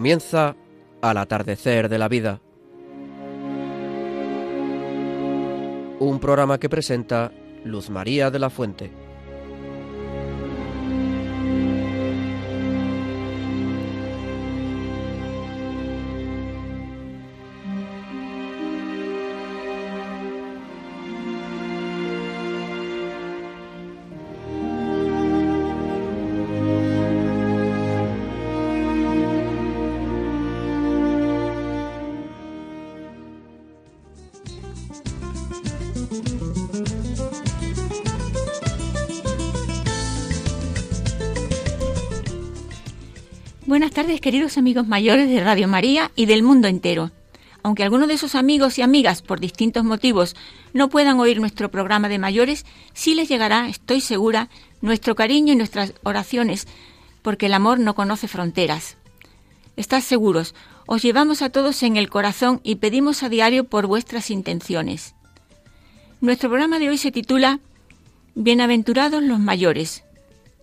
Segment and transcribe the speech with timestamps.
[0.00, 0.56] Comienza
[1.02, 2.40] al atardecer de la vida.
[5.98, 7.30] Un programa que presenta
[7.66, 8.90] Luz María de la Fuente.
[44.30, 47.10] Queridos amigos mayores de Radio María y del mundo entero.
[47.64, 50.36] Aunque algunos de esos amigos y amigas, por distintos motivos,
[50.72, 54.48] no puedan oír nuestro programa de mayores, sí les llegará, estoy segura,
[54.82, 56.68] nuestro cariño y nuestras oraciones,
[57.22, 58.98] porque el amor no conoce fronteras.
[59.74, 60.54] Estad seguros,
[60.86, 65.16] os llevamos a todos en el corazón y pedimos a diario por vuestras intenciones.
[66.20, 67.58] Nuestro programa de hoy se titula
[68.36, 70.04] Bienaventurados los mayores,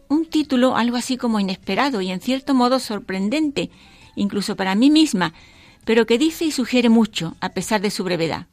[0.10, 3.70] un título algo así como inesperado y en cierto modo sorprendente,
[4.16, 5.34] incluso para mí misma,
[5.86, 8.48] pero que dice y sugiere mucho, a pesar de su brevedad.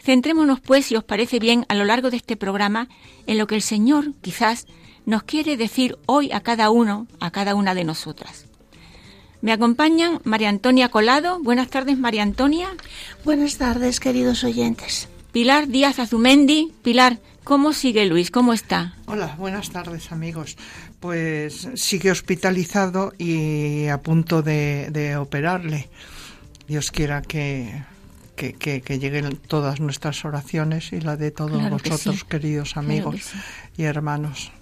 [0.00, 2.88] Centrémonos, pues, si os parece bien, a lo largo de este programa,
[3.26, 4.66] en lo que el Señor, quizás,
[5.04, 8.46] nos quiere decir hoy a cada uno, a cada una de nosotras.
[9.40, 11.38] Me acompañan María Antonia Colado.
[11.42, 12.68] Buenas tardes, María Antonia.
[13.24, 15.08] Buenas tardes, queridos oyentes.
[15.32, 16.72] Pilar Díaz Azumendi.
[16.82, 18.30] Pilar, ¿Cómo sigue Luis?
[18.30, 18.94] ¿Cómo está?
[19.06, 20.58] Hola, buenas tardes amigos.
[21.00, 25.88] Pues sigue hospitalizado y a punto de, operarle.
[26.66, 27.84] Dios quiera que,
[28.36, 33.32] que, lleguen todas nuestras oraciones y la de todos vosotros, queridos amigos
[33.78, 34.52] y hermanos.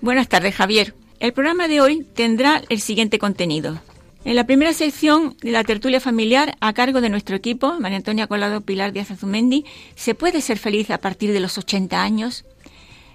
[0.00, 0.94] Buenas tardes, Javier.
[1.18, 3.80] El programa de hoy tendrá el siguiente contenido.
[4.24, 8.26] En la primera sección de la tertulia familiar, a cargo de nuestro equipo, María Antonia
[8.26, 9.64] Colado Pilar Díaz Azumendi,
[9.94, 12.44] ¿se puede ser feliz a partir de los 80 años?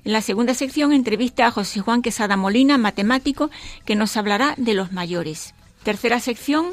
[0.06, 3.52] En la segunda sección, entrevista a José Juan Quesada Molina, matemático,
[3.86, 5.54] que nos hablará de los mayores.
[5.84, 6.68] Tercera sección,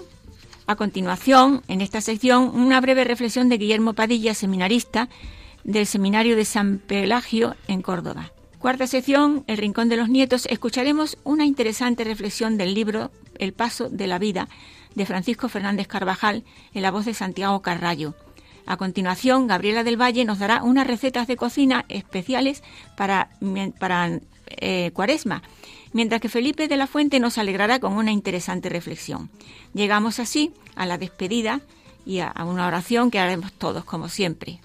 [0.66, 5.08] a continuación, en esta sección, una breve reflexión de Guillermo Padilla, seminarista
[5.64, 8.32] del Seminario de San Pelagio en Córdoba.
[8.60, 13.88] Cuarta sección, El Rincón de los Nietos, escucharemos una interesante reflexión del libro el paso
[13.88, 14.48] de la vida
[14.94, 18.14] de Francisco Fernández Carvajal en la voz de Santiago Carrallo.
[18.66, 22.62] A continuación, Gabriela del Valle nos dará unas recetas de cocina especiales
[22.96, 23.30] para,
[23.78, 25.42] para eh, Cuaresma,
[25.92, 29.30] mientras que Felipe de la Fuente nos alegrará con una interesante reflexión.
[29.74, 31.60] Llegamos así a la despedida
[32.06, 34.60] y a una oración que haremos todos como siempre.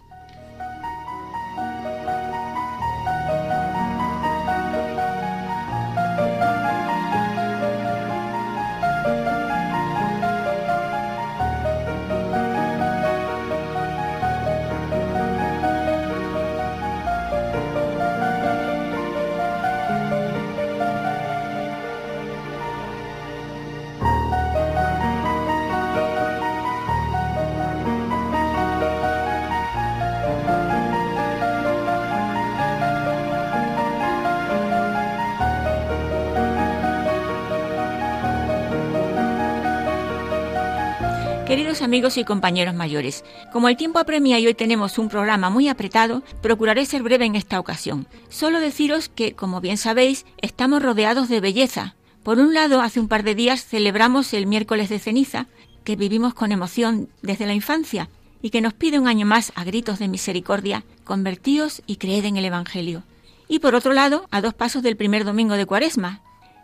[41.81, 46.23] Amigos y compañeros mayores, como el tiempo apremia y hoy tenemos un programa muy apretado,
[46.41, 48.07] procuraré ser breve en esta ocasión.
[48.29, 51.95] Solo deciros que, como bien sabéis, estamos rodeados de belleza.
[52.23, 55.47] Por un lado, hace un par de días celebramos el miércoles de ceniza,
[55.83, 58.09] que vivimos con emoción desde la infancia
[58.41, 62.37] y que nos pide un año más a gritos de misericordia, convertíos y creed en
[62.37, 63.03] el Evangelio.
[63.47, 66.21] Y por otro lado, a dos pasos del primer domingo de Cuaresma,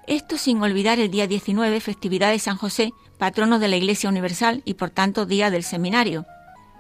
[0.08, 4.62] esto sin olvidar el día 19, festividad de San José, patrono de la Iglesia Universal
[4.66, 6.26] y por tanto día del seminario.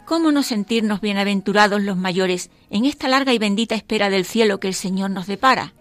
[0.05, 4.67] ¿Cómo no sentirnos bienaventurados los mayores en esta larga y bendita espera del cielo que
[4.67, 5.73] el Señor nos depara?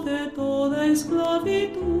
[0.00, 1.93] de toda esclavitud.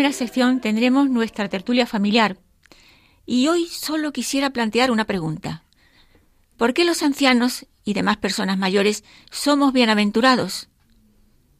[0.00, 2.38] Primera sección tendremos nuestra tertulia familiar.
[3.26, 5.64] Y hoy solo quisiera plantear una pregunta.
[6.56, 10.70] ¿Por qué los ancianos y demás personas mayores somos bienaventurados?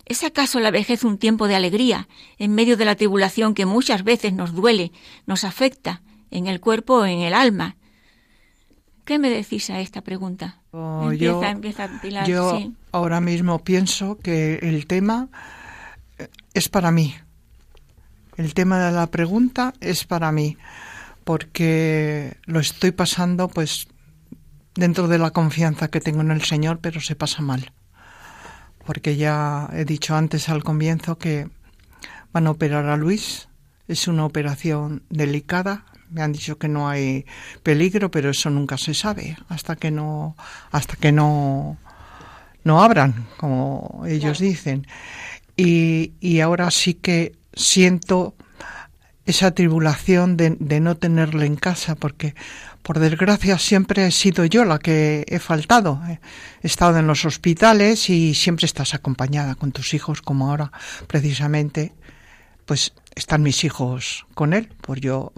[0.07, 2.09] ¿Es acaso la vejez un tiempo de alegría
[2.39, 4.91] en medio de la tribulación que muchas veces nos duele,
[5.27, 6.01] nos afecta,
[6.31, 7.77] en el cuerpo o en el alma?
[9.05, 10.63] ¿Qué me decís a esta pregunta?
[10.71, 11.43] Oh, yo,
[12.27, 15.29] yo ahora mismo pienso que el tema
[16.17, 17.15] eh, es para mí.
[18.41, 20.57] El tema de la pregunta es para mí,
[21.25, 23.87] porque lo estoy pasando pues
[24.75, 27.71] dentro de la confianza que tengo en el Señor, pero se pasa mal.
[28.87, 31.51] Porque ya he dicho antes al comienzo que
[32.33, 33.51] van a operar a Luis.
[33.89, 35.85] Es una operación delicada.
[36.09, 37.27] Me han dicho que no hay
[37.63, 40.35] peligro, pero eso nunca se sabe hasta que no
[40.71, 41.77] hasta que no
[42.65, 44.87] no abran, como ellos dicen.
[45.59, 48.35] Y, y ahora sí que siento
[49.27, 52.35] esa tribulación de, de, no tenerle en casa, porque
[52.83, 56.01] por desgracia siempre he sido yo la que he faltado.
[56.09, 56.19] He
[56.67, 60.73] estado en los hospitales y siempre estás acompañada con tus hijos, como ahora
[61.07, 61.93] precisamente,
[62.67, 65.33] pues están mis hijos con él, por yo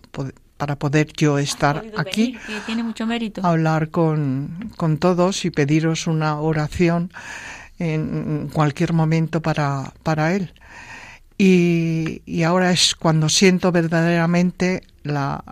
[0.57, 3.45] para poder yo estar aquí, tiene mucho mérito.
[3.45, 7.13] hablar con, con todos y pediros una oración
[7.81, 10.53] en cualquier momento para, para él.
[11.45, 15.43] Y, y, ahora es cuando siento verdaderamente la,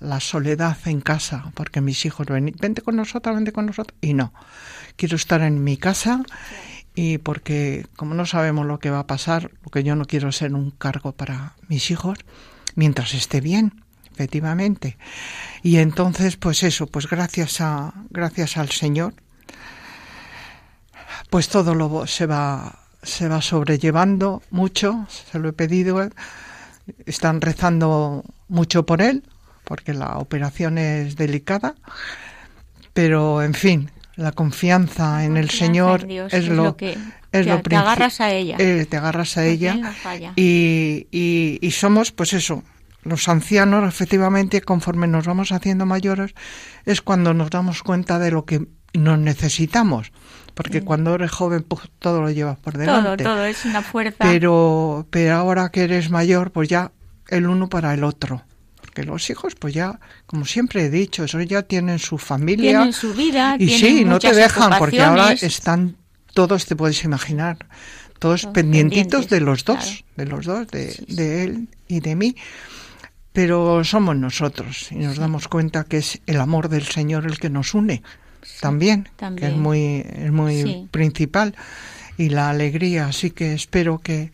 [0.00, 4.14] la, soledad en casa, porque mis hijos ven, vente con nosotros, vente con nosotros, y
[4.14, 4.32] no,
[4.96, 6.22] quiero estar en mi casa
[6.94, 10.32] y porque como no sabemos lo que va a pasar, lo que yo no quiero
[10.32, 12.16] ser un cargo para mis hijos,
[12.74, 14.96] mientras esté bien, efectivamente.
[15.62, 19.12] Y entonces, pues eso, pues gracias a gracias al Señor,
[21.28, 26.08] pues todo lo se va se va sobrellevando mucho, se lo he pedido,
[27.06, 29.22] están rezando mucho por él,
[29.64, 31.74] porque la operación es delicada,
[32.92, 36.96] pero en fin, la confianza en el Señor es, lo, que
[37.32, 38.56] es lo te agarras a ella.
[38.58, 39.76] Eh, te agarras a ella
[40.36, 42.62] y, y, y, somos, pues eso,
[43.02, 46.34] los ancianos, efectivamente, conforme nos vamos haciendo mayores,
[46.84, 50.12] es cuando nos damos cuenta de lo que nos necesitamos.
[50.54, 50.84] Porque mm.
[50.84, 53.24] cuando eres joven, pues, todo lo llevas por delante.
[53.24, 54.18] Todo, todo, es una fuerza.
[54.24, 56.92] Pero, pero ahora que eres mayor, pues ya
[57.28, 58.44] el uno para el otro.
[58.80, 62.70] Porque los hijos, pues ya, como siempre he dicho, eso ya tienen su familia.
[62.70, 63.56] Tienen su vida.
[63.58, 65.96] Y sí, no te dejan, porque ahora están
[66.32, 67.58] todos, te puedes imaginar,
[68.18, 72.36] todos, pendientitos de los dos, de los dos, de, de él y de mí
[73.34, 77.50] pero somos nosotros y nos damos cuenta que es el amor del Señor el que
[77.50, 78.00] nos une
[78.60, 81.54] también, que es muy, es muy principal,
[82.16, 83.06] y la alegría.
[83.06, 84.32] Así que espero que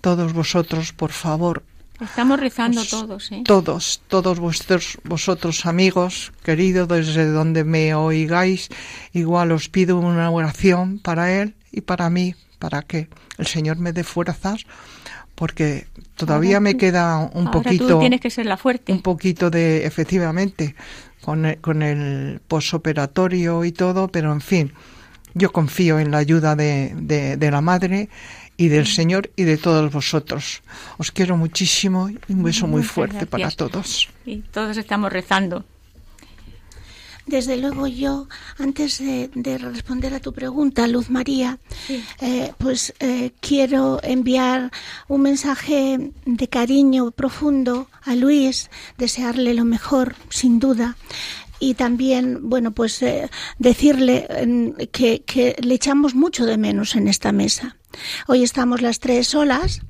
[0.00, 1.62] todos vosotros, por favor,
[2.00, 3.42] Estamos rezando todos, ¿eh?
[3.44, 8.68] Todos, todos vuestros, vosotros amigos, queridos, desde donde me oigáis,
[9.12, 13.92] igual os pido una oración para él y para mí, para que el Señor me
[13.92, 14.66] dé fuerzas,
[15.36, 17.98] porque todavía me queda un poquito.
[18.00, 18.92] tienes que ser la fuerte.
[18.92, 20.74] Un poquito de, efectivamente,
[21.22, 24.72] con el, con el posoperatorio y todo, pero en fin,
[25.34, 28.08] yo confío en la ayuda de, de, la Madre
[28.56, 30.62] y del Señor y de todos vosotros.
[30.98, 34.08] Os quiero muchísimo y un beso muy fuerte para todos.
[34.26, 35.64] Y todos estamos rezando.
[37.26, 41.58] Desde luego yo, antes de, responder a tu pregunta, Luz María,
[42.20, 44.72] eh, pues eh, quiero enviar
[45.08, 50.96] un mensaje de cariño profundo a Luis, desearle lo mejor, sin duda
[51.60, 54.26] y también, bueno, pues eh, decirle
[54.90, 57.76] que, que, le echamos mucho de menos en esta mesa.
[58.26, 59.80] Hoy estamos las tres solas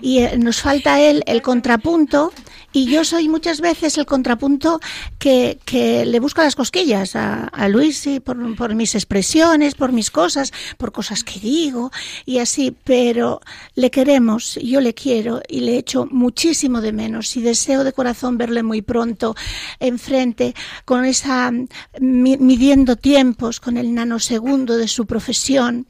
[0.00, 2.32] y nos falta él el contrapunto
[2.72, 4.80] y yo soy muchas veces el contrapunto
[5.18, 10.10] que, que le busca las cosquillas a, a Luis por, por, mis expresiones, por mis
[10.10, 11.90] cosas, por cosas que digo
[12.24, 13.40] y así, pero
[13.74, 18.38] le queremos, yo le quiero y le echo muchísimo de menos y deseo de corazón
[18.38, 19.34] verle muy pronto
[19.80, 21.52] enfrente con esa
[22.00, 25.86] midiendo tiempos, con el nanosegundo de su profesión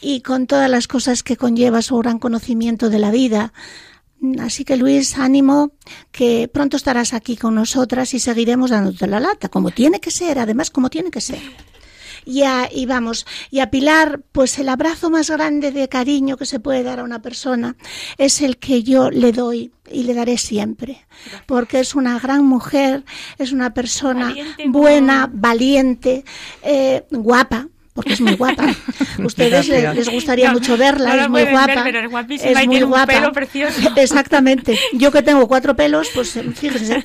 [0.00, 3.52] y con todas las cosas que conlleva su gran conocimiento de la vida
[4.40, 5.72] Así que Luis, ánimo,
[6.10, 10.38] que pronto estarás aquí con nosotras y seguiremos dándote la lata, como tiene que ser,
[10.38, 11.40] además como tiene que ser.
[12.24, 12.42] Y,
[12.72, 16.82] y vamos, y a Pilar, pues el abrazo más grande de cariño que se puede
[16.82, 17.76] dar a una persona
[18.18, 21.06] es el que yo le doy y le daré siempre,
[21.46, 23.04] porque es una gran mujer,
[23.38, 24.34] es una persona
[24.66, 26.24] buena, valiente,
[26.62, 28.66] eh, guapa, porque es muy guapa.
[29.24, 31.88] Ustedes les, gustaría mucho verla, es muy guapa.
[32.30, 33.06] es, muy guapa.
[33.06, 33.80] pelo precioso.
[33.96, 34.78] Exactamente.
[34.92, 37.04] Yo que tengo cuatro pelos, pues eh, fíjense.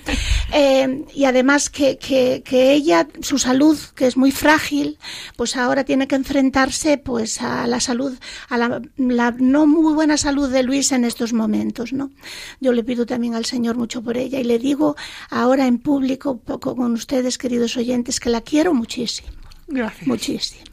[0.53, 4.99] Eh, y además que, que, que, ella, su salud, que es muy frágil,
[5.37, 8.19] pues ahora tiene que enfrentarse pues a la salud,
[8.49, 12.11] a la, la no muy buena salud de Luis en estos momentos, ¿no?
[12.59, 14.97] Yo le pido también al Señor mucho por ella y le digo
[15.29, 19.29] ahora en público con ustedes, queridos oyentes, que la quiero muchísimo.
[19.67, 20.05] Gracias.
[20.05, 20.70] Muchísimo.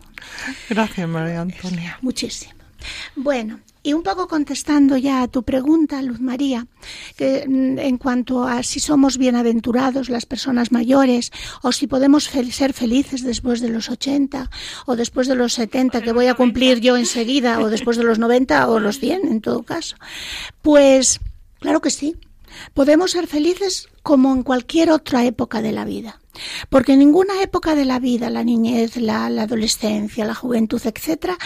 [0.68, 1.99] Gracias, María Antonia.
[2.02, 2.54] Muchísimo.
[3.16, 6.66] Bueno, y un poco contestando ya a tu pregunta, Luz María,
[7.16, 12.73] que mm, en cuanto a si somos bienaventurados las personas mayores o si podemos ser
[12.73, 14.50] felices después de los 80
[14.87, 18.18] o después de los 70 que voy a cumplir yo enseguida o después de los
[18.18, 19.97] 90 o los 100 en todo caso,
[20.62, 21.21] pues
[21.61, 22.16] claro que sí.
[22.75, 26.21] Podemos ser felices como en cualquier otra época de la vida.
[26.69, 31.37] Porque en ninguna época de la vida, la niñez, la, adolescencia, la juventud, etcétera,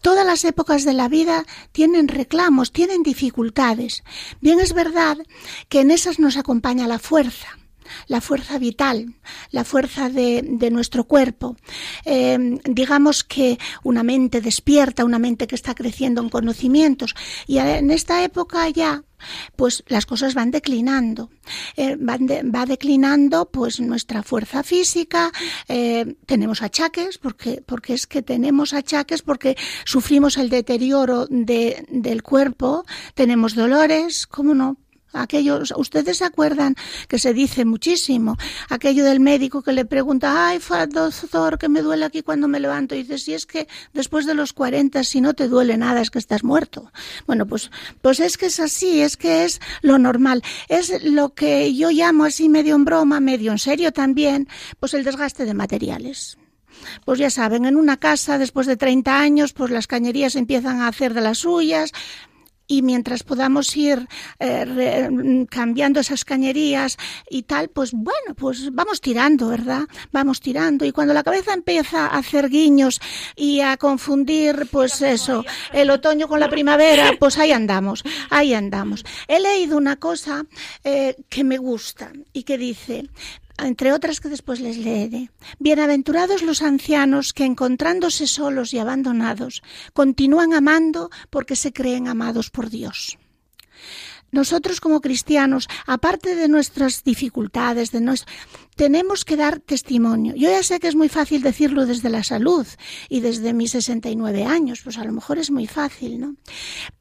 [0.00, 4.04] Todas las épocas de la vida tienen reclamos, tienen dificultades.
[4.40, 5.18] Bien es verdad
[5.68, 7.58] que en esas nos acompaña la fuerza,
[8.06, 9.14] la fuerza vital,
[9.50, 11.56] la fuerza de, nuestro cuerpo.
[12.04, 17.14] Eh, digamos que una mente despierta, una mente que está creciendo en conocimientos.
[17.46, 19.02] Y en esta época ya
[19.56, 21.30] pues las cosas van declinando.
[21.76, 25.32] Eh, va declinando pues nuestra fuerza física,
[25.68, 32.22] eh, tenemos achaques, porque, porque es que tenemos achaques, porque sufrimos el deterioro de, del
[32.22, 34.76] cuerpo, tenemos dolores, ¿cómo no?
[35.12, 36.74] Aquellos, ustedes se acuerdan
[37.08, 38.36] que se dice muchísimo,
[38.68, 40.60] aquello del médico que le pregunta, ay,
[40.90, 42.94] doctor, que me duele aquí cuando me levanto.
[42.94, 46.10] Y dice, si es que después de los 40, si no te duele nada, es
[46.10, 46.92] que estás muerto.
[47.26, 47.70] Bueno, pues,
[48.02, 50.42] pues es que es así, es que es lo normal.
[50.68, 54.48] Es lo que yo llamo así medio en broma, medio en serio también,
[54.78, 56.38] pues el desgaste de materiales
[57.04, 60.88] pues ya saben, en una casa después de 30 años, pues las cañerías empiezan a
[60.88, 61.92] hacer de las suyas,
[62.68, 64.06] y mientras podamos ir
[64.38, 66.98] eh, cambiando esas cañerías
[67.28, 69.82] y tal, pues bueno, pues vamos tirando, ¿verdad?
[70.12, 73.00] Vamos tirando y cuando la cabeza empieza a hacer guiños
[73.34, 79.04] y a confundir, pues eso, el otoño con la primavera, pues ahí andamos, ahí andamos.
[79.26, 80.44] He leído una cosa
[80.84, 83.08] eh, que me gusta y que dice,
[83.58, 85.30] entre otras que después les leeré.
[85.58, 89.62] Bienaventurados los ancianos que encontrándose solos y abandonados,
[89.92, 93.18] continúan amando porque se creen amados por Dios
[94.30, 98.08] nosotros como cristianos, aparte de nuestras dificultades, de
[98.76, 100.34] tenemos que dar testimonio.
[100.34, 102.66] Yo ya sé que es muy fácil decirlo desde la salud
[103.08, 106.36] y desde mis 69 años, pues a lo mejor es muy fácil, ¿no?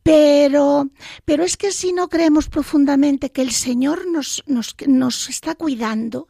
[0.04, 0.90] Pero,
[1.24, 6.28] pero es que si no creemos profundamente que el Señor nos, nos, nos está cuidando,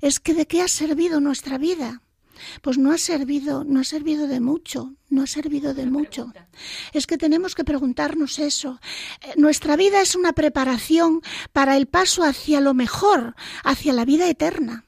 [0.00, 2.02] es que de qué ha servido nuestra vida
[2.62, 6.32] pues no ha servido, no ha servido de mucho, no ha servido de mucho.
[6.92, 8.80] Es que tenemos que preguntarnos eso.
[9.22, 11.20] Eh, nuestra vida es una preparación
[11.52, 14.84] para el paso hacia lo mejor, hacia la vida eterna.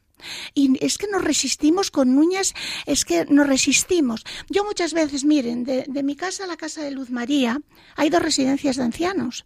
[0.54, 2.54] Y es que nos resistimos con uñas,
[2.86, 4.24] es que nos resistimos.
[4.48, 7.60] Yo muchas veces, miren, de, mi casa a la casa de Luz María
[7.96, 9.44] hay dos residencias de ancianos,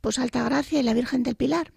[0.00, 1.72] pues Altagracia y la Virgen del Pilar.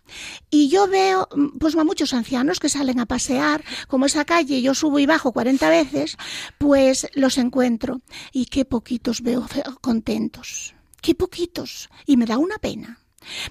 [0.49, 1.27] Y yo veo,
[1.59, 5.31] pues a muchos ancianos que salen a pasear, como esa calle yo subo y bajo
[5.31, 6.17] 40 veces,
[6.57, 8.01] pues los encuentro.
[8.31, 9.45] Y qué poquitos veo
[9.81, 10.75] contentos.
[11.01, 11.89] Qué poquitos.
[12.05, 12.98] Y me da una pena.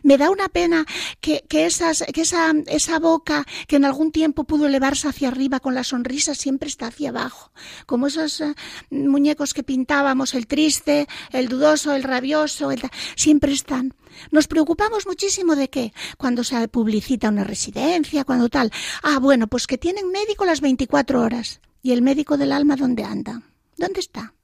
[0.02, 0.86] Me da una pena
[1.20, 5.60] que, que, esas, que esa, esa boca que en algún tiempo pudo elevarse hacia arriba
[5.60, 7.52] con la sonrisa siempre está hacia abajo,
[7.86, 8.54] como esos eh,
[8.90, 12.70] muñecos que pintábamos, el triste, el dudoso, el rabioso,
[13.16, 13.94] siempre están.
[14.30, 18.72] Nos preocupamos muchísimo de qué, cuando se publicita una residencia, cuando tal.
[19.02, 21.60] Ah, bueno, pues que tienen médico las 24 horas.
[21.82, 23.42] ¿Y el médico del alma dónde anda?
[23.76, 24.34] ¿Dónde está?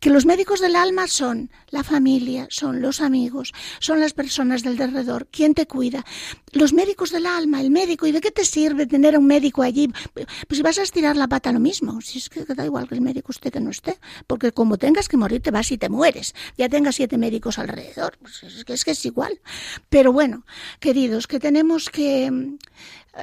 [0.00, 4.80] Que los médicos del alma son la familia, son los amigos, son las personas del
[4.80, 6.04] alrededor, quién te cuida.
[6.52, 9.62] Los médicos del alma, el médico, ¿y de qué te sirve tener a un médico
[9.62, 9.88] allí?
[10.14, 12.94] Pues si vas a estirar la pata lo mismo, si es que da igual que
[12.94, 15.88] el médico esté que no esté, porque como tengas que morir te vas y te
[15.88, 19.40] mueres, ya tengas siete médicos alrededor, pues es que es, que es igual.
[19.88, 20.44] Pero bueno,
[20.80, 22.56] queridos, que tenemos que...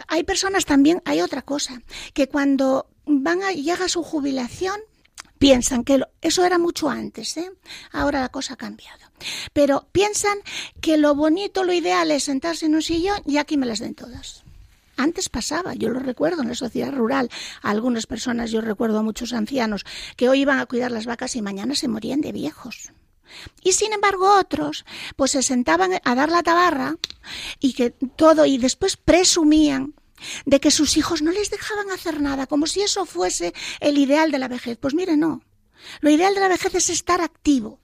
[0.08, 1.82] Hay personas también, hay otra cosa,
[2.14, 4.80] que cuando van a, llega su jubilación,
[5.38, 7.52] piensan que eso era mucho antes, ¿eh?
[7.92, 9.06] ahora la cosa ha cambiado.
[9.54, 10.38] Pero piensan
[10.82, 13.96] que lo bonito, lo ideal es sentarse en un sillón y aquí me las den
[13.96, 14.44] todas.
[14.98, 17.30] Antes pasaba, yo lo recuerdo en la sociedad rural,
[17.62, 21.42] algunas personas, yo recuerdo a muchos ancianos que hoy iban a cuidar las vacas y
[21.42, 22.92] mañana se morían de viejos.
[23.62, 26.96] Y sin embargo otros, pues se sentaban a dar la tabarra
[27.60, 29.96] y que todo, y después presumían
[30.46, 34.32] de que sus hijos no les dejaban hacer nada, como si eso fuese el ideal
[34.32, 34.78] de la vejez.
[34.78, 35.42] Pues mire, no.
[36.02, 37.80] Lo ideal de la vejez es estar activo.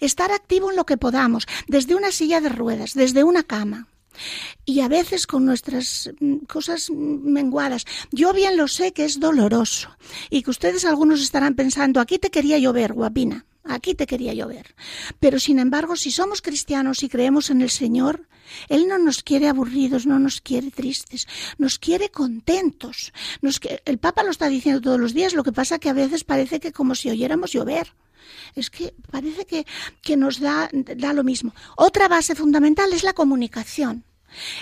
[0.00, 3.88] Estar activo en lo que podamos, desde una silla de ruedas, desde una cama.
[4.64, 7.84] Y a veces con nuestras mm, cosas menguadas.
[8.10, 9.96] Yo bien lo sé que es doloroso
[10.28, 13.46] y que ustedes algunos estarán pensando, aquí te quería llover, guapina.
[13.64, 14.74] Aquí te quería llover.
[15.18, 18.26] Pero sin embargo, si somos cristianos y creemos en el Señor,
[18.68, 23.12] Él no nos quiere aburridos, no nos quiere tristes, nos quiere contentos.
[23.84, 26.58] El Papa lo está diciendo todos los días, lo que pasa que a veces parece
[26.58, 27.94] que como si oyéramos llover.
[28.54, 29.66] Es que parece que,
[30.02, 31.54] que nos da, da lo mismo.
[31.76, 34.04] Otra base fundamental es la comunicación.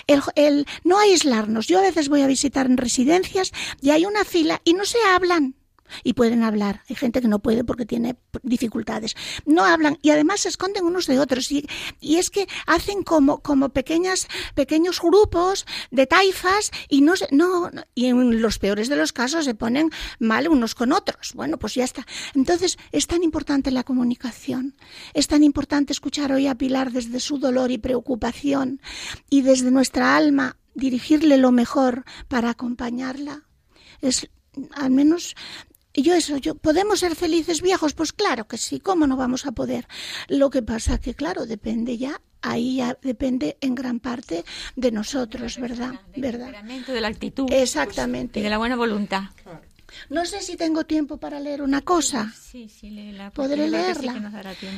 [0.07, 1.67] El, el, no aislarnos.
[1.67, 4.97] Yo a veces voy a visitar en residencias y hay una fila y no se
[5.07, 5.55] hablan
[6.03, 6.83] y pueden hablar.
[6.89, 9.15] Hay gente que no puede porque tiene dificultades.
[9.45, 11.67] No hablan y además se esconden unos de otros y,
[11.99, 18.05] y es que hacen como, como pequeñas, pequeños grupos de taifas y no, no, y
[18.05, 21.33] en los peores de los casos se ponen mal unos con otros.
[21.33, 22.05] Bueno, pues ya está.
[22.33, 24.75] Entonces es tan importante la comunicación.
[25.13, 28.81] Es tan importante escuchar hoy a Pilar desde su dolor y preocupación
[29.29, 33.43] y desde nuestra alma dirigirle lo mejor para acompañarla.
[34.01, 34.29] Es
[34.73, 35.35] al menos
[35.93, 37.93] y yo eso, yo, ¿podemos ser felices viejos?
[37.93, 39.87] Pues claro que sí, ¿cómo no vamos a poder?
[40.27, 45.57] Lo que pasa que, claro, depende ya, ahí ya depende en gran parte de nosotros,
[45.59, 45.99] ¿verdad?
[46.15, 46.63] ¿verdad?
[46.63, 47.51] de la actitud.
[47.51, 48.39] Exactamente.
[48.39, 49.23] Y de la buena voluntad.
[50.09, 52.31] No sé si tengo tiempo para leer una cosa.
[52.39, 53.31] Sí, sí, léela.
[53.31, 54.31] ¿Podré leerla?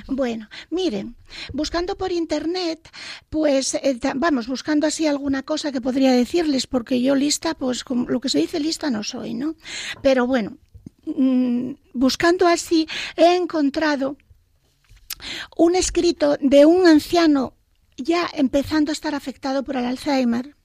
[0.08, 1.16] bueno, miren,
[1.54, 2.90] buscando por internet,
[3.30, 8.08] pues eh, vamos, buscando así alguna cosa que podría decirles, porque yo lista, pues como
[8.08, 9.56] lo que se dice lista no soy, ¿no?
[10.02, 10.58] Pero bueno,
[11.94, 14.18] buscando así, he encontrado
[15.56, 17.54] un escrito de un anciano
[17.98, 20.56] ya empezando a estar afectado por el Alzheimer,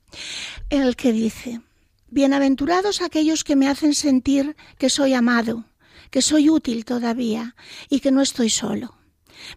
[0.70, 1.60] en el que dice,
[2.08, 5.64] Bienaventurados aquellos que me hacen sentir que soy amado,
[6.10, 7.56] que soy útil todavía
[7.90, 8.96] y que no estoy solo.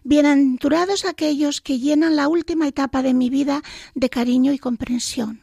[0.02, 3.62] Bienaventurados aquellos que llenan la última etapa de mi vida
[3.94, 5.40] de cariño y comprensión.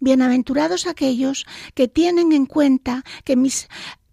[0.00, 3.68] Bienaventurados aquellos que tienen en cuenta que mis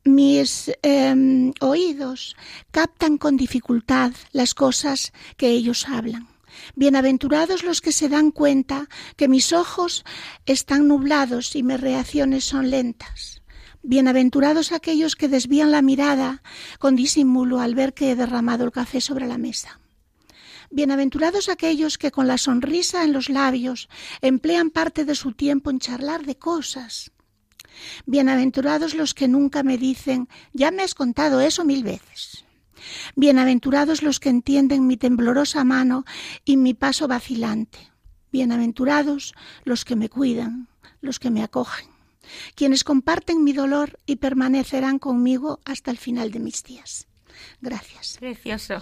[0.10, 2.36] mis em, oídos
[2.72, 6.28] captan con dificultad las cosas que ellos hablan.
[6.76, 10.04] Bienaventurados los que se dan cuenta que mis ojos
[10.46, 13.42] están nublados y mis reacciones son lentas.
[13.82, 16.42] Bienaventurados aquellos que desvían la mirada
[16.80, 19.80] con disimulo al ver que he derramado el café sobre la mesa.
[20.72, 23.90] Bienaventurados aquellos que con la sonrisa en los labios
[24.22, 27.12] emplean parte de su tiempo en charlar de cosas
[28.06, 32.46] Bienaventurados los que nunca me dicen, ya me has contado eso mil veces.
[33.16, 36.06] Bienaventurados los que entienden mi temblorosa mano
[36.46, 37.80] y mi paso vacilante.
[38.32, 40.68] Bienaventurados los que me cuidan,
[41.02, 41.88] los que me acogen,
[42.56, 47.08] quienes comparten mi dolor y permanecerán conmigo hasta el final de mis días.
[47.62, 48.18] Gracias.
[48.20, 48.82] Precioso.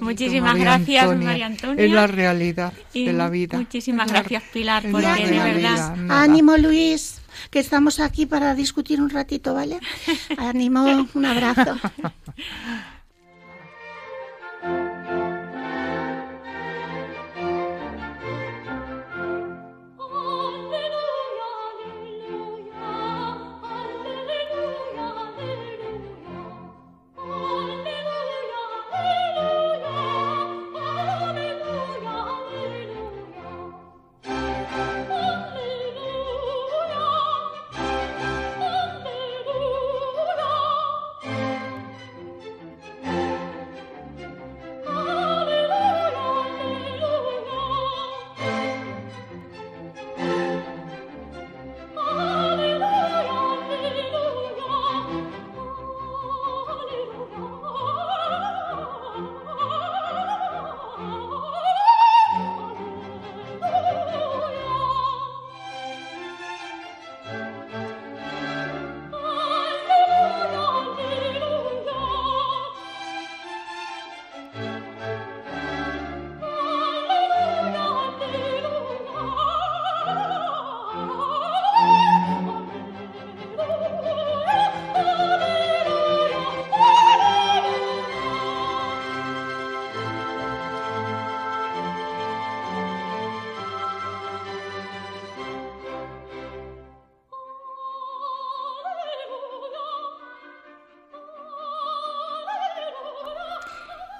[0.00, 1.84] Muchísimas gracias, María Antonia.
[1.84, 3.58] Es la realidad de la vida.
[3.58, 5.96] Muchísimas gracias, Pilar, porque de verdad.
[6.08, 7.20] Ánimo, Luis
[7.50, 9.80] que estamos aquí para discutir un ratito, ¿vale?
[10.38, 11.76] Ánimo, un abrazo.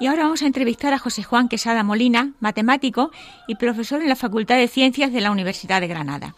[0.07, 3.11] Y ahora vamos a entrevistar a José Juan Quesada Molina, matemático
[3.49, 6.37] y profesor en la Facultad de Ciencias de la Universidad de Granada.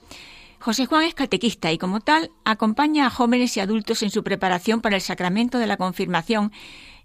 [0.58, 4.80] José Juan es catequista y como tal acompaña a jóvenes y adultos en su preparación
[4.80, 6.50] para el sacramento de la confirmación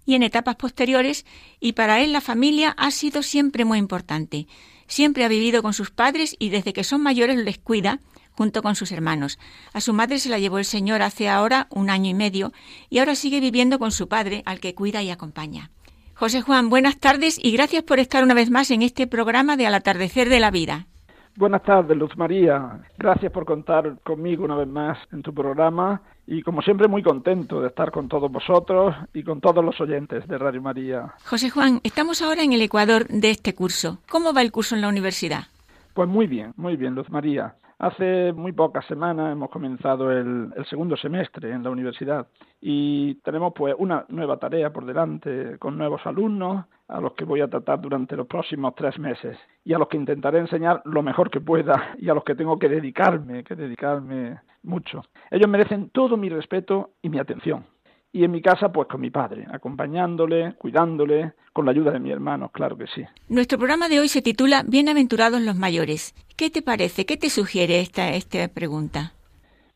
[0.06, 1.26] y en etapas posteriores
[1.60, 4.46] y para él la familia ha sido siempre muy importante.
[4.86, 8.00] Siempre ha vivido con sus padres y desde que son mayores les cuida
[8.30, 9.38] junto con sus hermanos.
[9.74, 12.54] A su madre se la llevó el Señor hace ahora un año y medio
[12.88, 15.70] y ahora sigue viviendo con su padre al que cuida y acompaña.
[16.16, 19.66] José Juan, buenas tardes y gracias por estar una vez más en este programa de
[19.66, 20.86] Al atardecer de la vida.
[21.36, 22.78] Buenas tardes, Luz María.
[22.96, 27.60] Gracias por contar conmigo una vez más en tu programa y como siempre muy contento
[27.60, 31.14] de estar con todos vosotros y con todos los oyentes de Radio María.
[31.28, 33.98] José Juan, estamos ahora en el Ecuador de este curso.
[34.08, 35.48] ¿Cómo va el curso en la universidad?
[35.94, 37.56] Pues muy bien, muy bien, Luz María.
[37.78, 42.26] Hace muy pocas semanas hemos comenzado el, segundo semestre en la universidad
[42.60, 47.40] y tenemos pues una nueva tarea por delante con nuevos alumnos a los que voy
[47.40, 51.30] a tratar durante los próximos tres meses y a los que intentaré enseñar lo mejor
[51.30, 55.02] que pueda y a los que tengo que dedicarme, que dedicarme mucho.
[55.30, 57.64] Ellos merecen todo mi respeto y mi atención
[58.14, 62.12] y en mi casa pues con mi padre, acompañándole, cuidándole, con la ayuda de mi
[62.12, 63.04] hermano, claro que sí.
[63.28, 66.14] Nuestro programa de hoy se titula Bienaventurados los mayores.
[66.36, 67.06] ¿Qué te parece?
[67.06, 69.14] ¿Qué te sugiere esta, esta pregunta?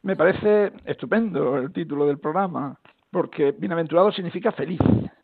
[0.03, 2.79] Me parece estupendo el título del programa,
[3.11, 4.79] porque bienaventurado significa feliz,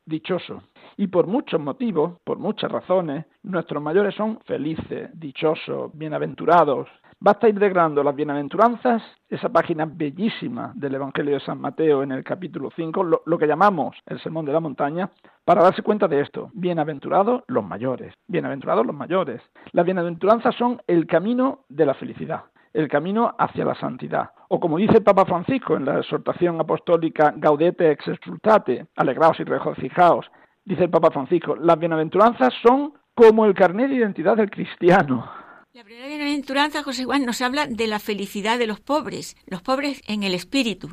[0.05, 0.65] dichoso.
[0.97, 6.89] Y por muchos motivos, por muchas razones, nuestros mayores son felices, dichosos, bienaventurados,
[7.25, 12.23] Basta ir degradando las bienaventuranzas, esa página bellísima del Evangelio de San Mateo en el
[12.23, 15.09] capítulo 5, lo, que llamamos el Sermón de la Montaña,
[15.43, 16.51] para darse cuenta de esto.
[16.53, 19.41] Bienaventurados los mayores, bienaventurados los mayores.
[19.73, 22.43] Las bienaventuranzas son el camino de la felicidad,
[22.75, 24.33] el camino hacia la santidad.
[24.49, 29.45] O como dice el Papa Francisco en la exhortación apostólica Gaudete ex exultate, alegraos y
[29.45, 30.31] regocijaos,
[30.63, 35.44] dice el Papa Francisco, las bienaventuranzas son como el carnet de identidad del cristiano
[35.75, 40.01] la primera bienaventuranza, José Juan, nos habla de la felicidad de los pobres, los pobres
[40.07, 40.87] en el espíritu.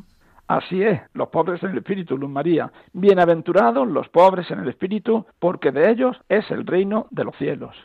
[0.47, 2.71] Así es, los pobres en el espíritu, Luz María.
[2.91, 7.75] Bienaventurados los pobres en el espíritu, porque de ellos es el reino de los cielos.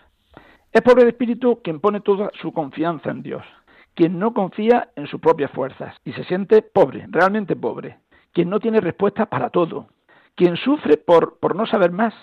[0.72, 3.44] Es pobre de espíritu quien pone toda su confianza en Dios,
[3.92, 7.98] quien no confía en sus propias fuerzas y se siente pobre, realmente pobre,
[8.32, 9.88] quien no tiene respuesta para todo,
[10.34, 12.14] quien sufre por, por no saber más,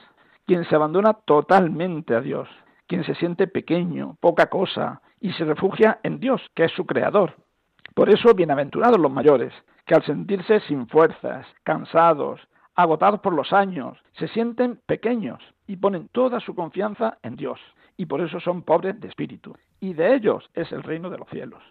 [0.47, 2.49] quien se abandona totalmente a Dios,
[2.93, 7.37] quien se siente pequeño, poca cosa, y se refugia en Dios, que es su creador.
[7.95, 9.51] Por eso, bienaventurados los mayores,
[9.87, 12.39] que al sentirse sin fuerzas, cansados,
[12.75, 17.59] agotados por los años, se sienten pequeños y ponen toda su confianza en Dios,
[17.97, 21.29] y por eso son pobres de espíritu, y de ellos es el reino de los
[21.29, 21.63] cielos.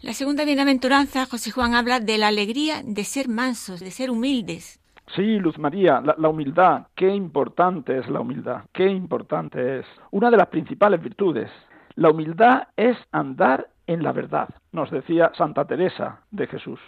[0.00, 4.77] La segunda bienaventuranza, José Juan, habla de la alegría de ser mansos, de ser humildes.
[5.14, 9.86] Sí, Luz María, la, humildad, qué importante es la humildad, qué importante es.
[10.10, 11.50] Una de las principales virtudes.
[11.94, 16.78] La humildad es andar en la verdad, nos decía Santa Teresa de Jesús.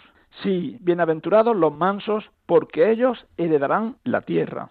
[0.43, 4.69] Sí, bienaventurados los mansos, porque ellos heredarán la tierra.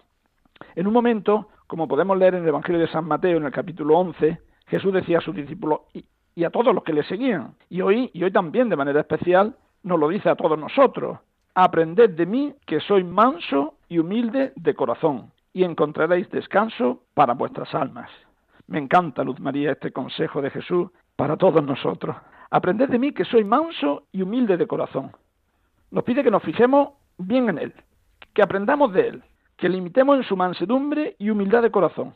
[0.76, 3.98] En un momento, como podemos leer en el Evangelio de San Mateo en el capítulo
[3.98, 6.04] 11, Jesús decía a sus discípulos y,
[6.36, 9.56] y a todos los que le seguían, y hoy, y hoy también de manera especial,
[9.82, 11.18] nos lo dice a todos nosotros,
[11.54, 17.74] Aprended de mí que soy manso y humilde de corazón, y encontraréis descanso para vuestras
[17.74, 18.08] almas.
[18.68, 22.14] Me encanta, Luz María, este consejo de Jesús para todos nosotros.
[22.50, 25.10] Aprended de mí que soy manso y humilde de corazón.
[25.90, 27.74] Nos pide que nos fijemos bien en Él,
[28.32, 29.24] que aprendamos de Él,
[29.56, 32.14] que limitemos en su mansedumbre y humildad de corazón.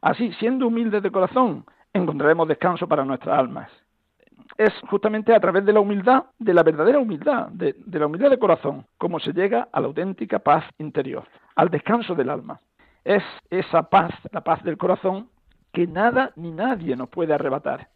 [0.00, 3.70] Así, siendo humildes de corazón, encontraremos descanso para nuestras almas
[4.56, 8.38] es justamente a través de la humildad, de la verdadera humildad, de, la humildad de
[8.38, 11.24] corazón, como se llega a la auténtica paz interior,
[11.56, 12.60] al descanso del alma.
[13.04, 15.28] Es esa paz, la paz del corazón,
[15.72, 17.88] que nada ni nadie nos puede arrebatar.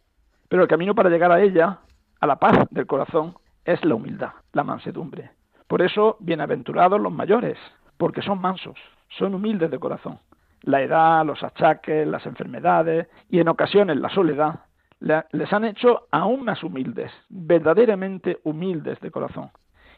[0.49, 1.79] Pero el camino para llegar a ella,
[2.19, 5.31] a la paz del corazón, es la humildad, la mansedumbre.
[5.67, 7.57] Por eso, bienaventurados los mayores,
[7.97, 8.77] porque son mansos,
[9.09, 10.19] son humildes de corazón.
[10.61, 14.61] La edad, los achaques, las enfermedades y en ocasiones la soledad
[14.99, 19.51] les han hecho aún más humildes, verdaderamente humildes de corazón,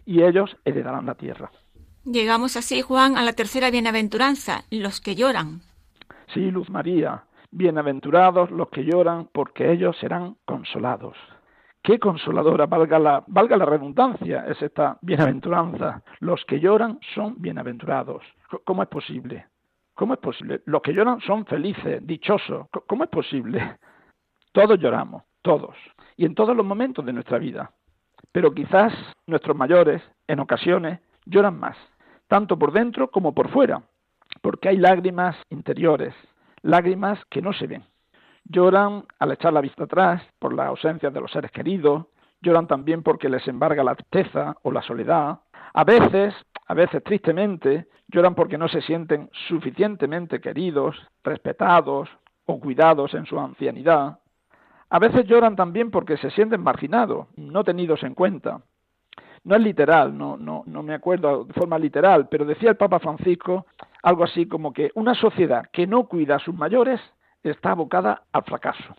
[0.06, 1.52] y ellos heredarán la tierra.
[2.06, 5.62] Llegamos así, Juan, a la tercera bienaventuranza, los que lloran.
[6.34, 11.18] Sí, Luz María, bienaventurados los que lloran, porque ellos serán consolados.
[11.82, 16.04] Qué consoladora, valga la, valga la redundancia, es esta bienaventuranza.
[16.20, 18.24] Los que lloran son bienaventurados.
[18.66, 19.48] ¿Cómo es posible?
[19.96, 20.62] ¿Cómo es posible?
[20.66, 22.68] Los que lloran son felices, dichosos.
[22.88, 23.78] ¿Cómo es posible?
[24.60, 25.78] Todos lloramos, todos,
[26.18, 27.72] y en todos los momentos de nuestra vida.
[28.34, 28.92] Pero quizás
[29.26, 31.78] nuestros mayores, en ocasiones, lloran más,
[32.28, 33.82] tanto por dentro como por fuera,
[34.42, 36.14] porque hay lágrimas interiores,
[36.62, 37.86] lágrimas que no se ven.
[38.44, 42.08] Lloran al echar la vista atrás por la ausencia de los seres queridos,
[42.42, 45.40] lloran también porque les embarga la tristeza o la soledad.
[45.74, 46.36] A veces,
[46.68, 52.10] a veces tristemente, lloran porque no se sienten suficientemente queridos, respetados
[52.46, 54.19] o cuidados en su ancianidad.
[54.90, 58.62] A veces lloran también porque se sienten marginados, no tenidos en cuenta.
[59.44, 63.68] No es literal, no, me acuerdo de forma literal, pero decía el Papa Francisco
[64.04, 67.00] algo así como que una sociedad que no cuida a sus mayores
[67.44, 68.96] está abocada al fracaso.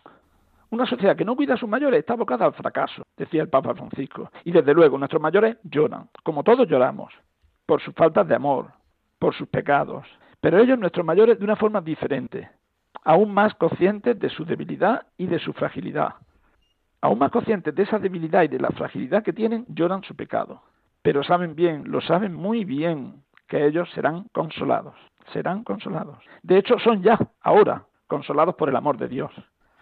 [0.69, 3.75] Una sociedad que no cuida a sus mayores está abocada al fracaso, decía el Papa
[3.75, 4.31] Francisco.
[4.45, 7.13] Y desde luego nuestros mayores lloran, como todos lloramos,
[7.65, 8.71] por sus faltas de amor,
[9.19, 10.07] por sus pecados.
[10.39, 12.49] Pero ellos, nuestros mayores, de una forma diferente,
[13.03, 16.15] aún más conscientes de su debilidad y de su fragilidad.
[17.01, 20.61] Aún más conscientes de esa debilidad y de la fragilidad que tienen, lloran su pecado.
[21.01, 24.93] Pero saben bien, lo saben muy bien, que ellos serán consolados,
[25.33, 26.17] serán consolados.
[26.43, 29.31] De hecho, son ya, ahora, consolados por el amor de Dios.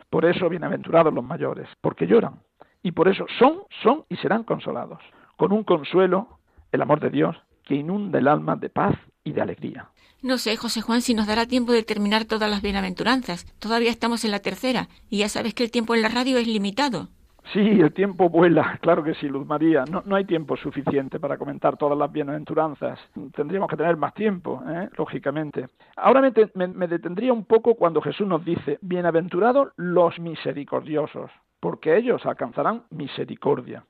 [0.10, 2.40] Por eso, bienaventurados los mayores, porque lloran.
[2.82, 5.02] Y por eso son, son y serán consolados,
[5.36, 6.40] con un consuelo,
[6.72, 9.90] el amor de Dios, que inunda el alma de paz y de alegría.
[10.22, 13.46] No sé, José Juan, si nos dará tiempo de terminar todas las bienaventuranzas.
[13.60, 16.46] Todavía estamos en la tercera, y ya sabes que el tiempo en la radio es
[16.46, 17.08] limitado.
[17.54, 19.86] Sí, el tiempo vuela, claro que sí, Luz María.
[19.90, 23.00] No, no hay tiempo suficiente para comentar todas las bienaventuranzas.
[23.34, 24.90] Tendríamos que tener más tiempo, ¿eh?
[24.98, 25.68] lógicamente.
[25.96, 32.26] Ahora me, me detendría un poco cuando Jesús nos dice, bienaventurados los misericordiosos, porque ellos
[32.26, 33.86] alcanzarán misericordia.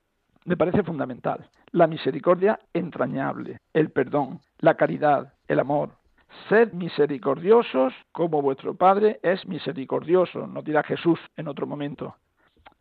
[0.45, 1.49] Me parece fundamental.
[1.71, 5.98] La misericordia entrañable, el perdón, la caridad, el amor.
[6.49, 12.15] Sed misericordiosos como vuestro Padre es misericordioso, nos dirá Jesús en otro momento.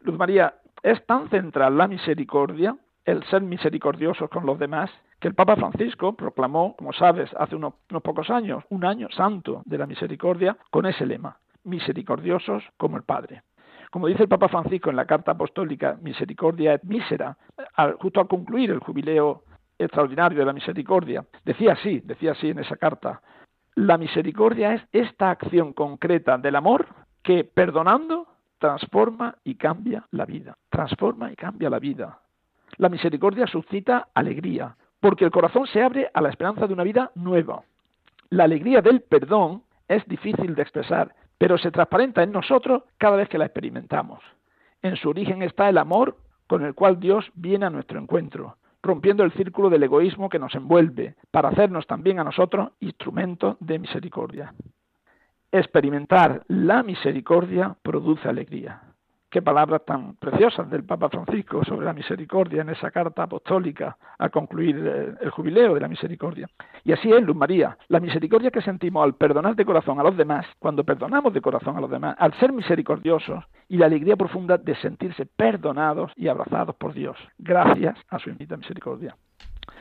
[0.00, 5.35] Luz María, es tan central la misericordia, el ser misericordiosos con los demás, que el
[5.35, 10.57] Papa Francisco proclamó, como sabes, hace unos, pocos años, un año santo de la misericordia,
[10.70, 13.42] con ese lema, misericordiosos como el Padre.
[13.90, 17.37] Como dice el Papa Francisco en la carta apostólica Misericordia et Misera,
[18.00, 19.42] justo al concluir el jubileo
[19.78, 23.20] extraordinario de la misericordia, decía así, decía así en esa carta,
[23.78, 26.88] la misericordia es esta acción concreta del amor
[27.22, 28.26] que, perdonando,
[28.58, 30.56] transforma y cambia la vida.
[30.68, 32.18] Transforma y cambia la vida.
[32.78, 37.12] La misericordia suscita alegría, porque el corazón se abre a la esperanza de una vida
[37.14, 37.62] nueva.
[38.30, 43.28] La alegría del perdón es difícil de expresar, pero se transparenta en nosotros cada vez
[43.28, 44.18] que la experimentamos.
[44.82, 46.16] En su origen está el amor
[46.48, 50.54] con el cual Dios viene a nuestro encuentro, rompiendo el círculo del egoísmo que nos
[50.54, 54.54] envuelve, para hacernos también a nosotros instrumentos de misericordia.
[55.50, 58.88] Experimentar la misericordia produce alegría.
[59.30, 64.30] Qué palabras tan preciosas del Papa Francisco sobre la misericordia en esa carta apostólica a
[64.30, 66.48] concluir el jubileo de la misericordia.
[66.82, 70.16] Y así es, Luz María, la misericordia que sentimos al perdonar de corazón a los
[70.16, 74.56] demás, cuando perdonamos de corazón a los demás, al ser misericordiosos y la alegría profunda
[74.56, 79.14] de sentirse perdonados y abrazados por Dios, gracias a su infinita misericordia.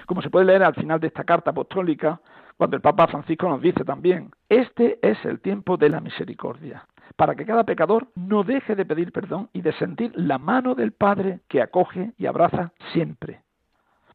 [0.08, 2.20] Como se puede leer al final de esta carta apostólica,
[2.58, 7.36] cuando el Papa Francisco nos dice también, este es el tiempo de la misericordia, para
[7.36, 11.40] que cada pecador no deje de pedir perdón y de sentir la mano del Padre
[11.48, 13.42] que acoge y abraza siempre.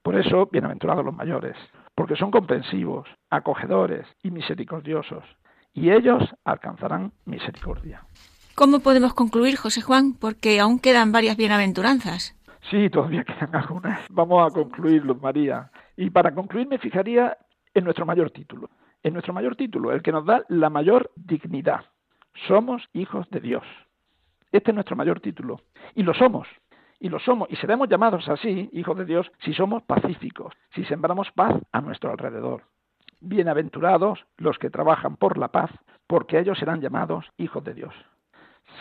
[0.03, 1.57] Por eso, bienaventurados los mayores,
[1.95, 5.25] porque son comprensivos, acogedores y misericordiosos,
[5.73, 8.05] y ellos alcanzarán misericordia.
[8.55, 10.15] ¿Cómo podemos concluir, José Juan?
[10.15, 12.37] Porque aún quedan varias bienaventuranzas.
[12.71, 14.01] Sí, todavía quedan algunas.
[14.11, 15.71] Vamos a concluir, Luz María.
[15.97, 17.37] Y para concluir me fijaría
[17.75, 18.69] en nuestro mayor título,
[19.03, 21.85] en nuestro mayor título, el que nos da la mayor dignidad.
[22.47, 23.65] Somos hijos de Dios.
[24.51, 25.61] Este es nuestro mayor título.
[25.95, 26.49] Y lo somos.
[26.99, 27.49] Y lo somos.
[27.51, 32.11] Y seremos llamados así, hijos de Dios, si somos pacíficos, si sembramos paz a nuestro
[32.11, 32.63] alrededor.
[33.21, 35.71] Bienaventurados los que trabajan por la paz,
[36.07, 37.95] porque ellos serán llamados hijos de Dios.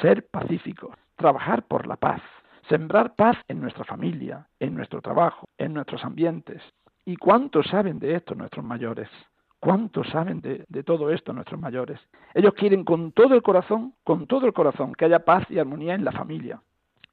[0.01, 2.21] Ser pacíficos, trabajar por la paz,
[2.69, 6.61] sembrar paz en nuestra familia, en nuestro trabajo, en nuestros ambientes,
[7.05, 9.09] ¿Y cuántos saben de esto nuestros mayores?
[9.61, 11.99] ¿Cuántos saben de, todo esto nuestros mayores?
[12.33, 15.93] Ellos quieren con todo el corazón, con todo el corazón, que haya paz y armonía
[15.93, 16.59] en la familia,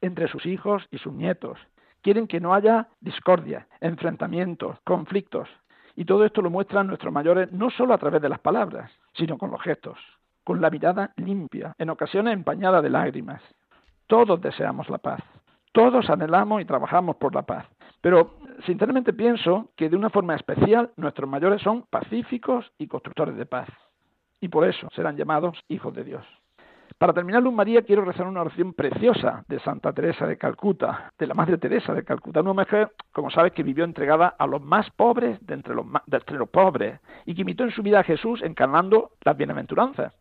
[0.00, 1.58] entre sus hijos y sus nietos.
[2.00, 5.46] Quieren que no haya discordia, enfrentamientos, conflictos.
[5.94, 9.36] Y todo esto lo muestran nuestros mayores no solo a través de las palabras, sino
[9.36, 9.98] con los gestos,
[10.42, 13.42] con la mirada limpia, en ocasiones empañada de lágrimas.
[14.06, 15.20] Todos deseamos la paz.
[15.72, 17.66] Todos anhelamos y trabajamos por la paz.
[18.00, 23.46] Pero sinceramente pienso que de una forma especial nuestros mayores son pacíficos y constructores de
[23.46, 23.68] paz.
[24.40, 26.24] Y por eso serán llamados hijos de Dios.
[26.96, 31.26] Para terminar, Luz María, quiero rezar una oración preciosa de Santa Teresa de Calcuta, de
[31.28, 34.90] la Madre Teresa de Calcuta, una mujer, como sabes, que vivió entregada a los más
[34.90, 39.12] pobres de entre los, de pobres y que imitó en su vida a Jesús encarnando
[39.22, 40.12] las bienaventuranzas.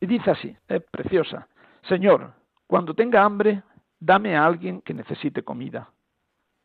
[0.00, 1.48] Y dice así, es preciosa,
[1.88, 2.32] Señor,
[2.66, 3.62] cuando tenga hambre,
[3.98, 5.88] dame a alguien que necesite comida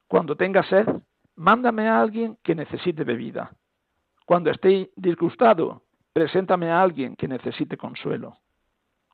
[0.07, 0.87] Cuando tenga sed,
[1.35, 3.51] mándame a alguien que necesite bebida.
[4.25, 5.81] Cuando esté disgustado,
[6.13, 8.37] preséntame a alguien que necesite consuelo.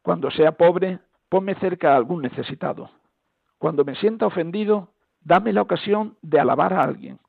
[0.02, 1.00] Cuando sea pobre,
[1.30, 2.90] ponme cerca a algún necesitado.
[3.58, 7.20] Cuando me sienta ofendido, dame la ocasión de alabar a alguien.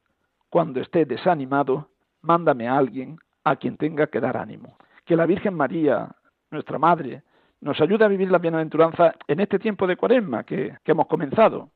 [0.50, 1.90] Cuando esté desanimado,
[2.22, 4.76] mándame a alguien a quien tenga que dar ánimo.
[5.04, 6.08] Que la Virgen María,
[6.50, 7.22] nuestra Madre,
[7.60, 11.70] nos ayude a vivir la bienaventuranza en este tiempo de cuaresma que, hemos comenzado,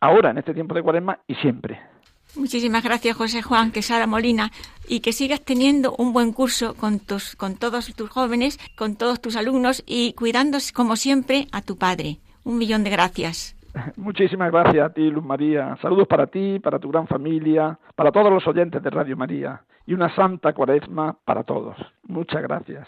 [0.00, 1.80] ahora en este tiempo de cuaresma y siempre.
[2.36, 4.50] Muchísimas gracias, José Juan Quesada Molina,
[4.88, 9.20] y que sigas teniendo un buen curso con, tus, con todos tus jóvenes, con todos
[9.20, 12.18] tus alumnos y cuidando, como siempre, a tu padre.
[12.44, 13.56] Un millón de gracias.
[13.96, 15.76] Muchísimas gracias a ti, Luz María.
[15.82, 19.94] Saludos para ti, para tu gran familia, para todos los oyentes de Radio María y
[19.94, 21.76] una santa cuaresma para todos.
[22.04, 22.86] Muchas gracias.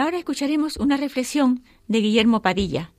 [0.00, 2.90] Ahora escucharemos una reflexión de Guillermo Padilla.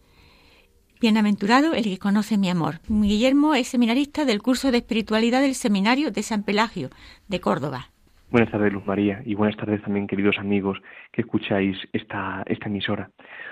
[1.02, 2.76] Bienaventurado el que conoce mi amor.
[2.88, 6.90] Guillermo es seminarista del curso de espiritualidad del Seminario de San Pelagio,
[7.28, 7.88] de Córdoba.
[8.30, 10.78] Buenas tardes, Luz María, y buenas tardes también, queridos amigos
[11.12, 13.10] que escucháis esta, esta emisora.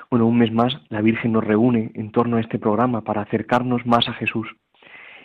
[0.09, 3.85] Bueno, un mes más, la Virgen nos reúne en torno a este programa para acercarnos
[3.85, 4.47] más a Jesús.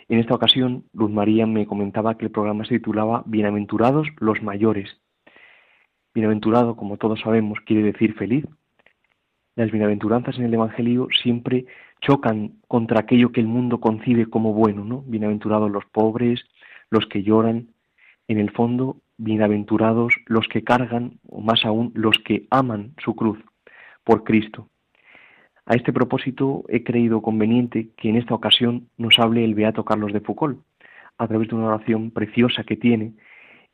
[0.09, 4.89] En esta ocasión, Luz María me comentaba que el programa se titulaba Bienaventurados los mayores,
[6.15, 8.45] Bienaventurado, como todos sabemos, quiere decir feliz.
[9.57, 11.65] Las bienaventuranzas en el Evangelio siempre
[11.99, 15.01] chocan contra aquello que el mundo concibe como bueno, ¿no?
[15.01, 16.41] Bienaventurados los pobres,
[16.89, 17.67] los que lloran.
[18.29, 23.37] En el fondo, bienaventurados los que cargan, o más aún, los que aman su cruz
[24.05, 24.69] por Cristo.
[25.65, 30.13] A este propósito he creído conveniente que en esta ocasión nos hable el Beato Carlos
[30.13, 30.61] de Foucault,
[31.17, 33.15] a través de una oración preciosa que tiene,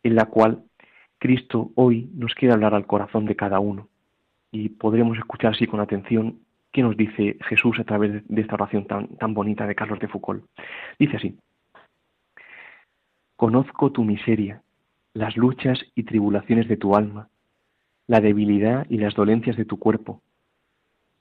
[0.01, 0.63] en la cual
[1.21, 3.87] Cristo hoy nos quiere hablar al corazón de cada uno
[4.51, 6.39] y podremos escuchar así con atención
[6.71, 10.07] qué nos dice Jesús a través de esta oración tan, tan bonita de Carlos de
[10.07, 10.43] Foucault.
[10.97, 11.37] Dice así,
[13.35, 14.63] Conozco tu miseria,
[15.13, 17.29] las luchas y tribulaciones de tu alma,
[18.07, 20.23] la debilidad y las dolencias de tu cuerpo.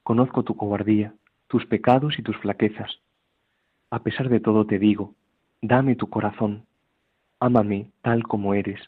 [0.03, 1.13] Conozco tu cobardía,
[1.47, 3.01] tus pecados y tus flaquezas.
[3.91, 5.15] A pesar de todo te digo,
[5.61, 6.65] dame tu corazón,
[7.39, 8.81] ámame tal como eres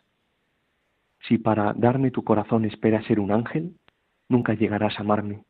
[1.29, 3.75] si para darme tu corazón esperas ser un ángel,
[4.29, 5.45] nunca llegarás a amarme.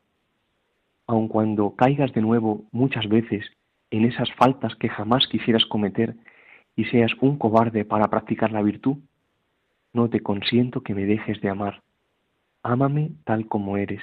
[1.07, 3.45] Aun cuando caigas de nuevo muchas veces
[3.91, 6.15] en esas faltas que jamás quisieras cometer
[6.75, 8.97] y seas un cobarde para practicar la virtud,
[9.93, 11.83] no te consiento que me dejes de amar.
[12.63, 14.01] Ámame tal como eres.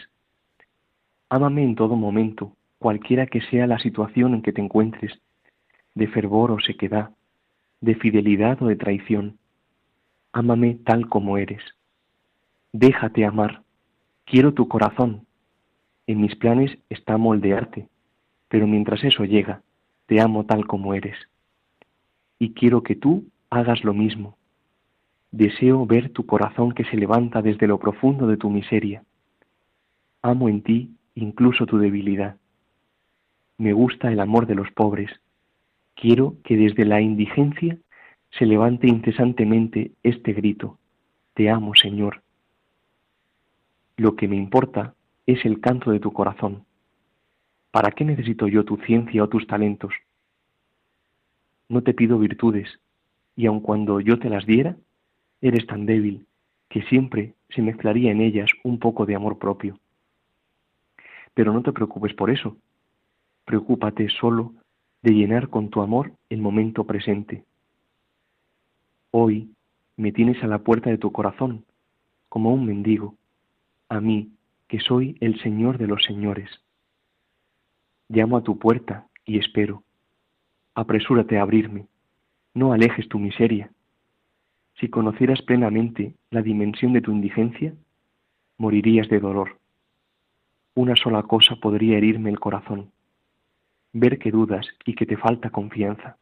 [1.28, 5.18] Ámame en todo momento, cualquiera que sea la situación en que te encuentres,
[5.94, 7.10] de fervor o sequedad,
[7.80, 9.39] de fidelidad o de traición.
[10.32, 11.62] Ámame tal como eres.
[12.72, 13.62] Déjate amar.
[14.24, 15.26] Quiero tu corazón.
[16.06, 17.88] En mis planes está moldearte,
[18.48, 19.62] pero mientras eso llega,
[20.06, 21.16] te amo tal como eres.
[22.38, 24.36] Y quiero que tú hagas lo mismo.
[25.32, 29.04] Deseo ver tu corazón que se levanta desde lo profundo de tu miseria.
[30.22, 32.36] Amo en ti incluso tu debilidad.
[33.58, 35.10] Me gusta el amor de los pobres.
[35.94, 37.76] Quiero que desde la indigencia
[38.30, 40.78] se levante incesantemente este grito,
[41.34, 42.22] Te amo, Señor.
[43.96, 44.94] Lo que me importa
[45.26, 46.64] es el canto de tu corazón.
[47.70, 49.94] ¿Para qué necesito yo tu ciencia o tus talentos?
[51.68, 52.80] No te pido virtudes,
[53.36, 54.76] y aun cuando yo te las diera,
[55.40, 56.26] eres tan débil
[56.68, 59.78] que siempre se mezclaría en ellas un poco de amor propio.
[61.34, 62.56] Pero no te preocupes por eso.
[63.44, 64.52] Preocúpate solo
[65.02, 67.44] de llenar con tu amor el momento presente.
[69.12, 69.50] Hoy
[69.96, 71.64] me tienes a la puerta de tu corazón,
[72.28, 73.16] como un mendigo,
[73.88, 74.30] a mí,
[74.68, 76.48] que soy el Señor de los señores.
[78.08, 79.82] Llamo a tu puerta y espero.
[80.76, 81.88] Apresúrate a abrirme,
[82.54, 83.72] no alejes tu miseria.
[84.78, 87.74] Si conocieras plenamente la dimensión de tu indigencia,
[88.58, 89.58] morirías de dolor.
[90.74, 92.92] Una sola cosa podría herirme el corazón,
[93.92, 96.16] ver que dudas y que te falta confianza.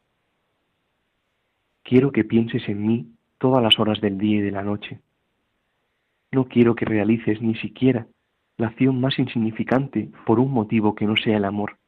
[1.88, 3.06] Quiero que pienses en mí
[3.38, 5.00] todas las horas del día y de la noche.
[6.30, 8.06] No quiero que realices ni siquiera
[8.58, 11.78] la acción más insignificante por un motivo que no sea el amor.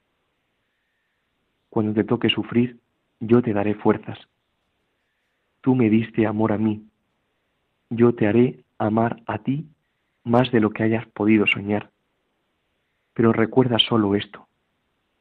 [1.68, 2.78] Cuando te toque sufrir,
[3.20, 4.18] yo te daré fuerzas.
[5.60, 6.82] Tú me diste amor a mí.
[7.90, 9.66] Yo te haré amar a ti
[10.24, 11.90] más de lo que hayas podido soñar.
[13.12, 14.48] Pero recuerda solo esto.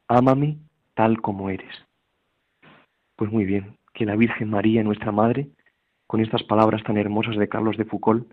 [0.08, 0.58] Ámame
[0.94, 1.86] tal como eres.
[3.18, 5.50] Pues muy bien, que la Virgen María, nuestra Madre,
[6.08, 8.32] con estas palabras tan hermosas de Carlos de Foucault,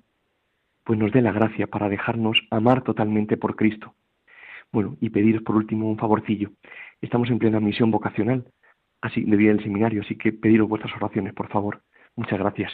[0.85, 3.95] pues nos dé la gracia para dejarnos amar totalmente por Cristo.
[4.73, 6.53] Bueno, y pediros por último un favorcillo.
[7.01, 8.45] Estamos en plena misión vocacional,
[9.01, 11.83] así de día del seminario, así que pediros vuestras oraciones, por favor.
[12.15, 12.73] Muchas gracias.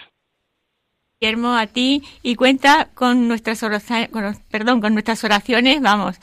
[1.21, 4.11] Guillermo, a ti y cuenta con nuestras oraciones,
[4.51, 6.19] perdón, con nuestras oraciones, vamos,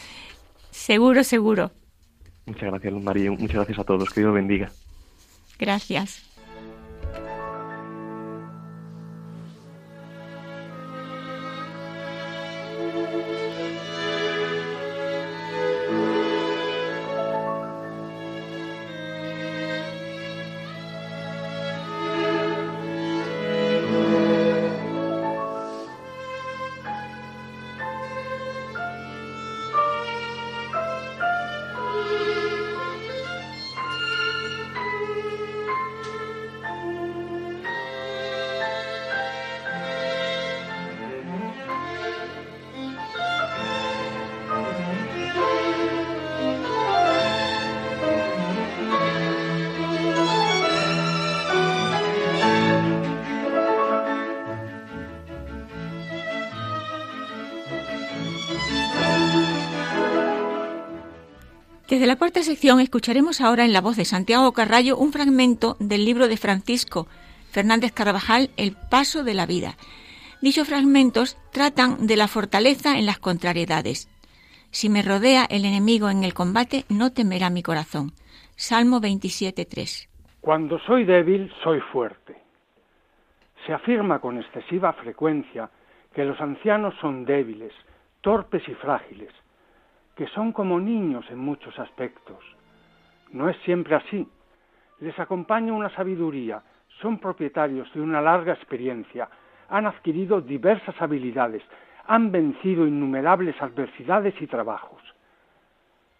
[0.71, 1.71] seguro, seguro.
[2.45, 4.69] Muchas gracias, María, muchas gracias a todos, que Dios bendiga.
[5.57, 6.28] Gracias.
[61.99, 66.05] Desde la cuarta sección escucharemos ahora en la voz de Santiago Carrallo un fragmento del
[66.05, 67.07] libro de Francisco
[67.51, 69.73] Fernández Carvajal, El paso de la vida.
[70.41, 74.07] Dichos fragmentos tratan de la fortaleza en las contrariedades.
[74.71, 78.13] Si me rodea el enemigo en el combate, no temerá mi corazón.
[78.55, 80.07] Salmo 27.3.
[80.39, 82.37] Cuando soy débil, soy fuerte.
[83.67, 85.69] Se afirma con excesiva frecuencia
[86.15, 87.73] que los ancianos son débiles,
[88.21, 89.33] torpes y frágiles,
[90.19, 92.43] que son como niños en muchos aspectos.
[93.31, 94.27] No es siempre así.
[94.99, 96.61] Les acompaña una sabiduría,
[96.99, 99.29] son propietarios de una larga experiencia,
[99.69, 101.63] han adquirido diversas habilidades,
[102.05, 105.01] han vencido innumerables adversidades y trabajos.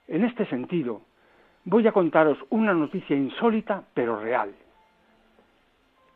[0.08, 1.02] En este sentido,
[1.66, 4.56] voy a contaros una noticia insólita pero real.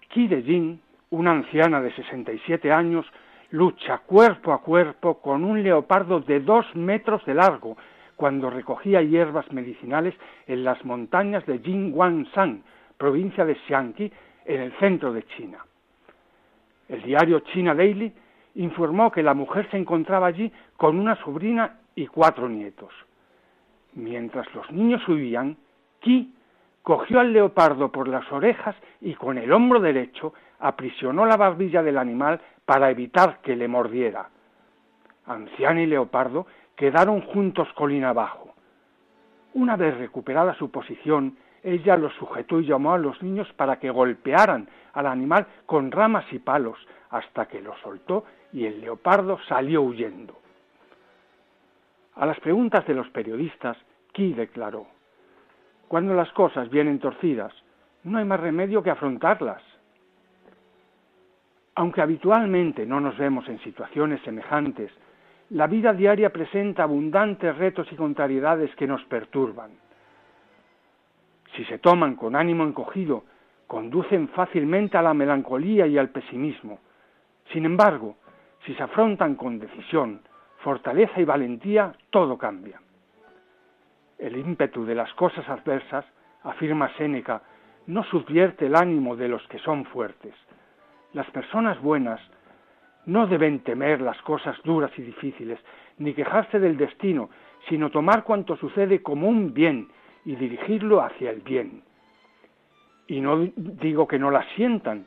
[0.07, 3.05] Qi de Jin, una anciana de 67 años,
[3.53, 7.77] lucha cuerpo a cuerpo con un leopardo de dos metros de largo
[8.15, 10.15] cuando recogía hierbas medicinales
[10.47, 12.63] en las montañas de Jingwanshan,
[12.97, 14.11] provincia de Xiangqi,
[14.45, 15.59] en el centro de China.
[16.89, 18.11] El diario China Daily
[18.55, 22.91] informó que la mujer se encontraba allí con una sobrina y cuatro nietos.
[23.93, 25.57] Mientras los niños huían,
[25.99, 26.33] Qi
[26.81, 31.97] cogió al leopardo por las orejas y con el hombro derecho aprisionó la barbilla del
[31.97, 34.29] animal para evitar que le mordiera.
[35.25, 38.53] Anciana y leopardo quedaron juntos colina abajo.
[39.53, 43.89] Una vez recuperada su posición, ella los sujetó y llamó a los niños para que
[43.89, 46.77] golpearan al animal con ramas y palos
[47.09, 50.37] hasta que lo soltó y el leopardo salió huyendo.
[52.15, 53.77] A las preguntas de los periodistas,
[54.11, 54.87] Ki declaró,
[55.87, 57.53] Cuando las cosas vienen torcidas,
[58.03, 59.61] no hay más remedio que afrontarlas.
[61.75, 64.91] Aunque habitualmente no nos vemos en situaciones semejantes,
[65.49, 69.71] la vida diaria presenta abundantes retos y contrariedades que nos perturban.
[71.55, 73.23] Si se toman con ánimo encogido,
[73.67, 76.79] conducen fácilmente a la melancolía y al pesimismo.
[77.51, 78.17] Sin embargo,
[78.65, 80.21] si se afrontan con decisión,
[80.59, 82.79] fortaleza y valentía, todo cambia.
[84.17, 86.05] El ímpetu de las cosas adversas,
[86.43, 87.41] afirma Séneca,
[87.87, 90.33] no subvierte el ánimo de los que son fuertes.
[91.13, 92.19] Las personas buenas
[93.05, 95.59] no deben temer las cosas duras y difíciles,
[95.97, 97.29] ni quejarse del destino,
[97.69, 99.89] sino tomar cuanto sucede como un bien
[100.25, 101.83] y dirigirlo hacia el bien.
[103.07, 105.05] Y no digo que no las sientan,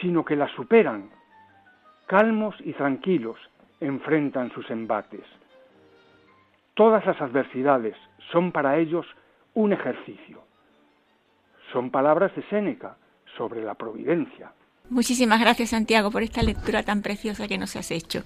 [0.00, 1.10] sino que las superan,
[2.06, 3.38] calmos y tranquilos,
[3.80, 5.24] enfrentan sus embates.
[6.74, 7.96] Todas las adversidades
[8.32, 9.06] son para ellos
[9.54, 10.42] un ejercicio.
[11.72, 12.96] Son palabras de Séneca
[13.36, 14.52] sobre la providencia.
[14.90, 18.24] Muchísimas gracias Santiago por esta lectura tan preciosa que nos has hecho.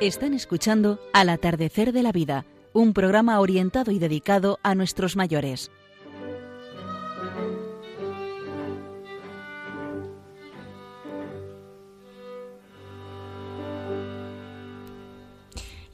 [0.00, 5.70] Están escuchando Al atardecer de la vida, un programa orientado y dedicado a nuestros mayores.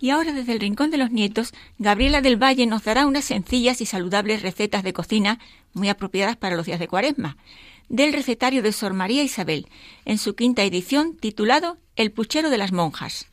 [0.02, 3.80] Y ahora desde el Rincón de los Nietos, Gabriela del Valle nos dará unas sencillas
[3.80, 5.38] y saludables recetas de cocina
[5.74, 7.36] muy apropiadas para los días de Cuaresma,
[7.88, 9.68] del recetario de Sor María Isabel,
[10.04, 13.26] en su quinta edición titulado El puchero de las monjas.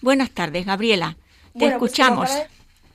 [0.00, 1.18] Buenas tardes, Gabriela.
[1.52, 2.34] Te Bueno, pues escuchamos.
[2.34, 2.46] de-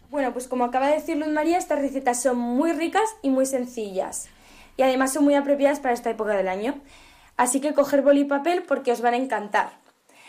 [0.10, 3.46] bueno, pues como acaba de decir Luz María, estas recetas son muy ricas y muy
[3.46, 4.28] sencillas.
[4.76, 6.74] Y además son muy apropiadas para esta época del año.
[7.36, 9.70] Así que coger boli y papel porque os van a encantar.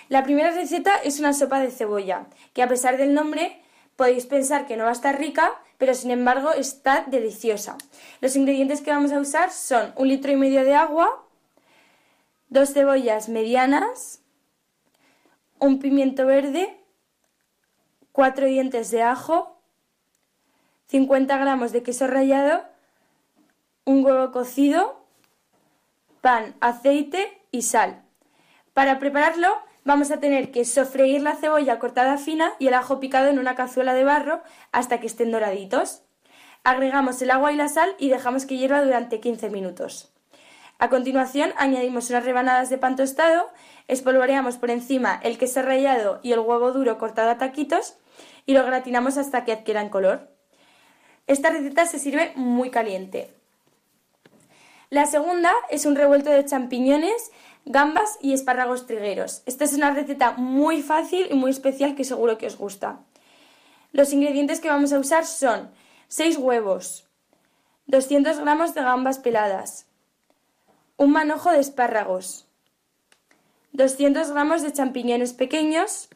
[0.09, 3.61] La primera receta es una sopa de cebolla, que a pesar del nombre
[3.97, 7.77] podéis pensar que no va a estar rica, pero sin embargo está deliciosa.
[8.21, 11.25] Los ingredientes que vamos a usar son un litro y medio de agua,
[12.49, 14.23] dos cebollas medianas,
[15.59, 16.75] un pimiento verde,
[18.13, 19.61] 4 dientes de ajo,
[20.87, 22.65] 50 gramos de queso rallado,
[23.85, 25.05] un huevo cocido,
[26.21, 28.03] pan, aceite y sal.
[28.73, 33.29] Para prepararlo vamos a tener que sofreír la cebolla cortada fina y el ajo picado
[33.29, 36.03] en una cazuela de barro hasta que estén doraditos.
[36.65, 40.13] Agregamos el agua y la sal y dejamos que hierva durante 15 minutos.
[40.79, 43.49] A continuación añadimos unas rebanadas de pan tostado,
[43.89, 47.97] espolvoreamos por encima el queso rallado y el huevo duro cortado a taquitos
[48.47, 50.31] y lo gratinamos hasta que adquieran color.
[51.27, 53.35] Esta receta se sirve muy caliente.
[54.91, 57.31] La segunda es un revuelto de champiñones,
[57.69, 59.43] gambas y espárragos trigueros.
[59.47, 63.01] Esta es una receta muy fácil y muy especial que seguro que os gusta.
[63.93, 65.71] Los ingredientes que vamos a usar son
[66.09, 67.07] 6 huevos,
[67.87, 69.87] 200 gramos de gambas peladas,
[70.97, 72.47] un manojo de espárragos,
[73.73, 76.09] 200 gramos de champiñones pequeños,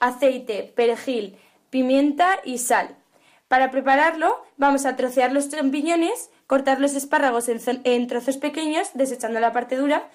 [0.00, 1.36] aceite, perejil,
[1.70, 2.96] pimienta y sal.
[3.46, 9.38] Para prepararlo vamos a trocear los champiñones, cortar los espárragos en, en trozos pequeños, desechando
[9.40, 10.08] la parte dura,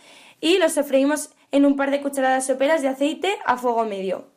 [0.44, 4.28] y los sofreímos en un par de cucharadas soperas de aceite a fuego medio.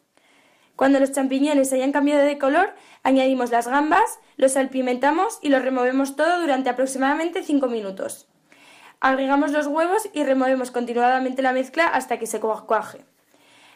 [0.77, 6.15] Cuando los champiñones hayan cambiado de color, añadimos las gambas, los salpimentamos y los removemos
[6.15, 8.29] todo durante aproximadamente 5 minutos.
[9.01, 13.05] Agregamos los huevos y removemos continuadamente la mezcla hasta que se cua- cuaje.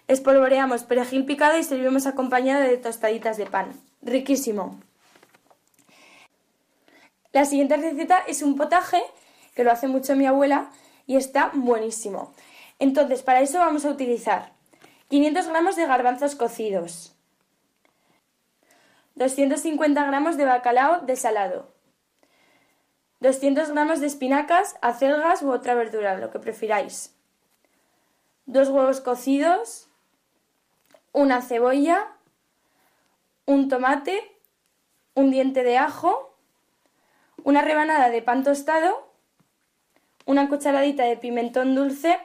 [0.07, 3.73] Espolvoreamos perejil picado y servimos acompañado de tostaditas de pan.
[4.03, 4.79] Riquísimo.
[7.33, 9.03] La siguiente receta es un potaje,
[9.57, 10.71] que lo hace mucho mi abuela,
[11.11, 12.33] y está buenísimo.
[12.79, 14.53] Entonces, para eso vamos a utilizar
[15.09, 17.17] 500 gramos de garbanzos cocidos,
[19.17, 21.75] 250 gramos de bacalao desalado,
[23.19, 27.13] 200 gramos de espinacas, acelgas u otra verdura, lo que prefiráis,
[28.47, 29.89] dos huevos cocidos,
[31.11, 32.07] una cebolla,
[33.47, 34.39] un tomate,
[35.15, 36.37] un diente de ajo,
[37.43, 39.10] una rebanada de pan tostado,
[40.31, 42.17] una cucharadita de pimentón dulce,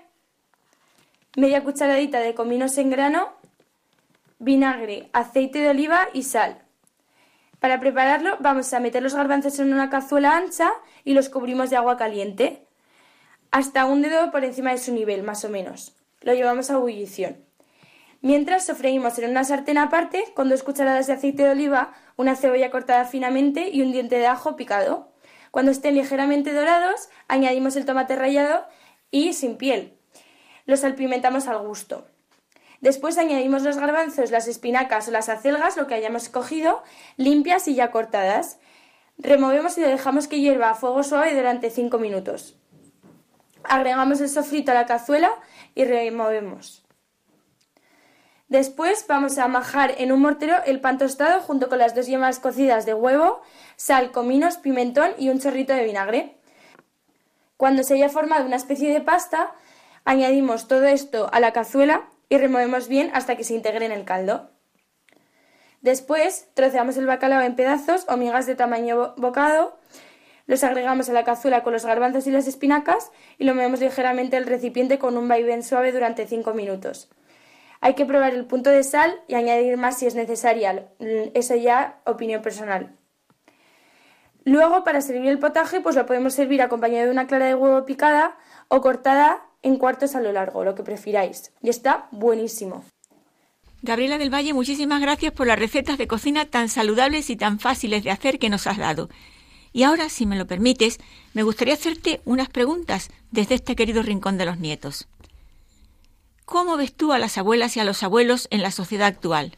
[1.36, 3.34] media cucharadita de cominos en grano,
[4.38, 6.62] vinagre, aceite de oliva y sal.
[7.60, 10.72] Para prepararlo vamos a meter los garbanzos en una cazuela ancha
[11.04, 12.68] y los cubrimos de agua caliente,
[13.50, 15.96] hasta un dedo por encima de su nivel, más o menos.
[16.22, 17.38] Lo llevamos a ebullición.
[18.22, 22.70] Mientras sofreímos en una sartén aparte con dos cucharadas de aceite de oliva, una cebolla
[22.70, 25.10] cortada finamente y un diente de ajo picado.
[25.56, 28.66] Cuando estén ligeramente dorados, añadimos el tomate rallado
[29.10, 29.98] y sin piel.
[30.66, 32.06] Los salpimentamos al gusto.
[32.82, 36.84] Después añadimos los garbanzos, las espinacas o las acelgas, lo que hayamos cogido,
[37.16, 38.60] limpias y ya cortadas.
[39.18, 42.58] Removemos y dejamos que hierva a fuego suave durante 5 minutos.
[43.64, 45.32] Agregamos el sofrito a la cazuela
[45.74, 46.86] y removemos.
[48.48, 52.40] Después vamos a majar en un mortero el pan tostado junto con las dos yemas
[52.40, 53.42] cocidas de huevo,
[53.76, 56.36] sal, cominos, pimentón y un chorrito de vinagre.
[57.58, 59.54] Cuando se haya formado una especie de pasta,
[60.04, 64.04] añadimos todo esto a la cazuela y removemos bien hasta que se integre en el
[64.06, 64.50] caldo.
[65.82, 69.78] Después troceamos el bacalao en pedazos o migas de tamaño bo- bocado,
[70.48, 74.38] Los agregamos a la cazuela con los garbanzos y las espinacas y lo movemos ligeramente
[74.38, 77.10] el recipiente con un vaivén suave durante 5 minutos.
[77.82, 80.88] Hay que probar el punto de sal y añadir más si es necesaria.
[81.34, 82.96] Eso ya opinión personal.
[84.46, 87.84] Luego, para servir el potaje, pues lo podemos servir acompañado de una clara de huevo
[87.86, 88.38] picada
[88.68, 91.52] o cortada en cuartos a lo largo, lo que prefiráis.
[91.64, 92.86] Y está buenísimo.
[93.82, 98.04] Gabriela del Valle, muchísimas gracias por las recetas de cocina tan saludables y tan fáciles
[98.04, 99.10] de hacer que nos has dado.
[99.74, 101.00] Y ahora, si me lo permites,
[101.34, 105.08] me gustaría hacerte unas preguntas desde este querido rincón de los nietos.
[106.46, 109.58] ¿Cómo ves tú a las abuelas y a los abuelos en la sociedad actual?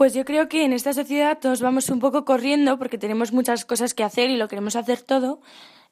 [0.00, 3.66] Pues yo creo que en esta sociedad todos vamos un poco corriendo porque tenemos muchas
[3.66, 5.42] cosas que hacer y lo queremos hacer todo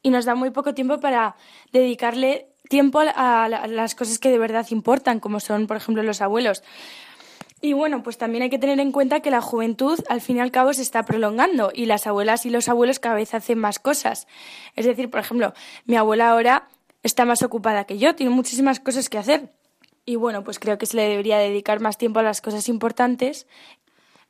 [0.03, 1.37] y nos da muy poco tiempo para
[1.73, 6.63] dedicarle tiempo a las cosas que de verdad importan, como son, por ejemplo, los abuelos.
[7.61, 10.41] Y bueno, pues también hay que tener en cuenta que la juventud al fin y
[10.41, 13.79] al cabo se está prolongando y las abuelas y los abuelos cada vez hacen más
[13.79, 14.27] cosas.
[14.75, 15.53] Es decir, por ejemplo,
[15.85, 16.67] mi abuela ahora
[17.03, 19.53] está más ocupada que yo, tiene muchísimas cosas que hacer.
[20.09, 23.47] Y bueno, pues creo que se le debería dedicar más tiempo a las cosas importantes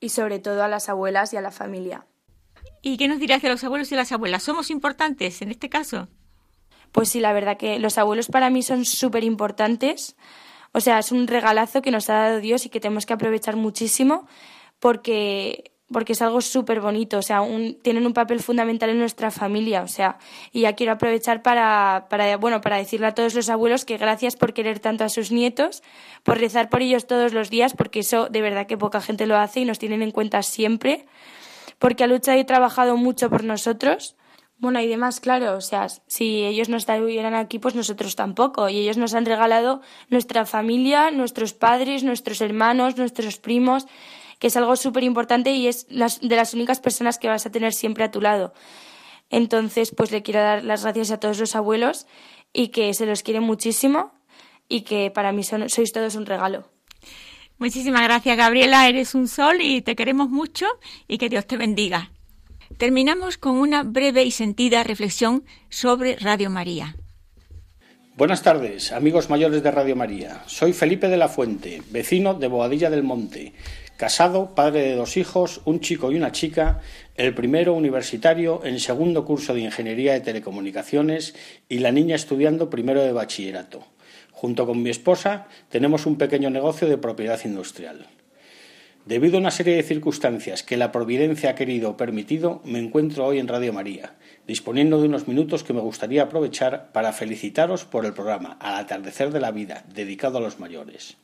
[0.00, 2.06] y sobre todo a las abuelas y a la familia.
[2.82, 4.42] ¿Y qué nos dirás de los abuelos y las abuelas?
[4.42, 6.08] ¿Somos importantes en este caso?
[6.92, 10.16] Pues sí, la verdad que los abuelos para mí son súper importantes.
[10.72, 13.56] O sea, es un regalazo que nos ha dado Dios y que tenemos que aprovechar
[13.56, 14.26] muchísimo
[14.78, 17.18] porque, porque es algo súper bonito.
[17.18, 17.42] O sea,
[17.82, 19.82] tienen un papel fundamental en nuestra familia.
[19.82, 20.18] O sea,
[20.52, 24.36] y ya quiero aprovechar para, para, bueno, para decirle a todos los abuelos que gracias
[24.36, 25.82] por querer tanto a sus nietos,
[26.22, 29.36] por rezar por ellos todos los días, porque eso de verdad que poca gente lo
[29.36, 31.06] hace y nos tienen en cuenta siempre
[31.78, 34.16] porque ha luchado y trabajado mucho por nosotros.
[34.60, 38.68] Bueno, y demás, claro, o sea, si ellos no estuvieran aquí, pues nosotros tampoco.
[38.68, 39.80] Y ellos nos han regalado
[40.10, 43.86] nuestra familia, nuestros padres, nuestros hermanos, nuestros primos,
[44.38, 47.72] que es algo súper importante y es de las únicas personas que vas a tener
[47.72, 48.52] siempre a tu lado.
[49.30, 52.06] Entonces, pues le quiero dar las gracias a todos los abuelos
[52.52, 54.12] y que se los quiere muchísimo
[54.68, 56.70] y que para mí sois todos un regalo.
[57.58, 58.88] Muchísimas gracias, Gabriela.
[58.88, 60.66] Eres un sol y te queremos mucho
[61.08, 62.12] y que Dios te bendiga.
[62.76, 66.96] Terminamos con una breve y sentida reflexión sobre Radio María.
[68.16, 70.42] Buenas tardes, amigos mayores de Radio María.
[70.46, 73.52] Soy Felipe de la Fuente, vecino de Boadilla del Monte,
[73.98, 76.80] casado, padre de dos hijos, un chico y una chica,
[77.16, 81.34] el primero universitario en segundo curso de Ingeniería de Telecomunicaciones
[81.68, 83.84] y la niña estudiando primero de bachillerato.
[84.30, 88.06] Junto con mi esposa tenemos un pequeño negocio de propiedad industrial.
[89.04, 93.26] Debido a una serie de circunstancias que la providencia ha querido o permitido, me encuentro
[93.26, 94.14] hoy en Radio María,
[94.46, 99.32] disponiendo de unos minutos que me gustaría aprovechar para felicitaros por el programa Al atardecer
[99.32, 101.16] de la vida, dedicado a los mayores.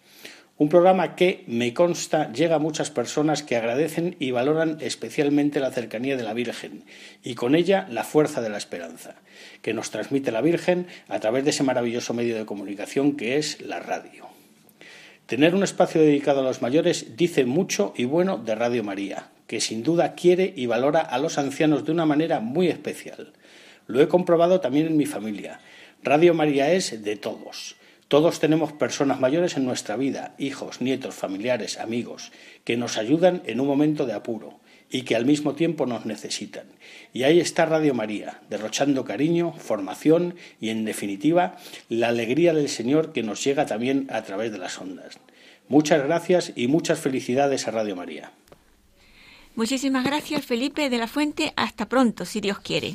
[0.57, 5.73] Un programa que, me consta, llega a muchas personas que agradecen y valoran especialmente la
[5.73, 6.85] cercanía de la Virgen
[7.25, 9.17] y con ella la fuerza de la esperanza,
[9.63, 13.61] que nos transmite la Virgen a través de ese maravilloso medio de comunicación que es
[13.63, 14.29] la radio.
[15.27, 19.61] Tener un espacio dedicado a los mayores dice mucho y bueno de Radio María, que
[19.61, 23.33] sin duda quiere y valora a los ancianos de una manera muy especial.
[23.89, 25.59] Lo he comprobado también en mi familia.
[26.05, 27.75] Radio María es de todos
[28.09, 32.33] todos tenemos personas mayores en nuestra vida, hijos, nietos, familiares, amigos,
[32.65, 36.67] que nos ayudan en un momento de apuro y que al mismo tiempo nos necesitan.
[37.13, 41.57] Y ahí está Radio María, derrochando cariño, formación y, en definitiva,
[41.89, 45.19] la alegría del Señor que nos llega también a través de las ondas.
[45.69, 48.33] Muchas gracias y muchas felicidades a Radio María.
[49.57, 51.53] Muchísimas gracias, Felipe de la Fuente.
[51.57, 52.95] Hasta pronto, si Dios quiere.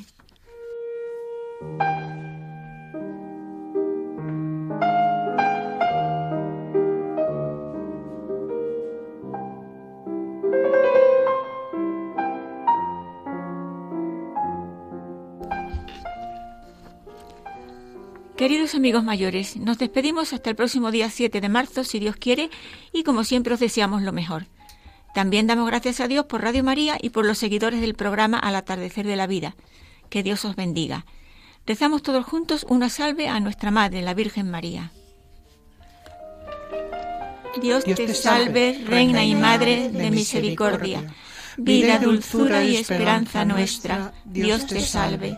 [18.40, 22.50] Queridos amigos mayores, nos despedimos hasta el próximo día 7 de marzo, si Dios quiere,
[22.94, 24.46] y como siempre os deseamos lo mejor.
[25.14, 28.56] También damos gracias a Dios por Radio María y por los seguidores del programa Al
[28.56, 29.58] atardecer de la vida.
[30.10, 31.06] Que Dios os bendiga.
[31.68, 34.94] Rezamos todos juntos una salve a nuestra Madre, la Virgen María.
[37.62, 41.14] Dios, te salve, Reina y Madre de misericordia,
[41.58, 44.14] vida, dulzura y esperanza nuestra.
[44.24, 45.38] Dios te salve.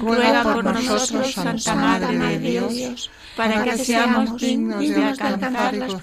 [0.00, 5.94] ruega por nosotros, Santa Madre de Dios, para que seamos dignos de alcanzar las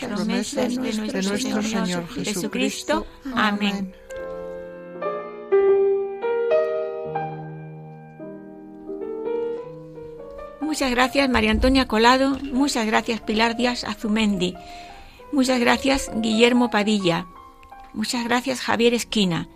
[0.00, 3.06] promesas de nuestro Señor Jesucristo.
[3.34, 3.94] Amén.
[10.60, 14.54] Muchas gracias María Antonia Colado, muchas gracias Pilar Díaz Azumendi,
[15.32, 17.26] muchas gracias Guillermo Padilla,
[17.94, 19.48] muchas gracias Javier Esquina,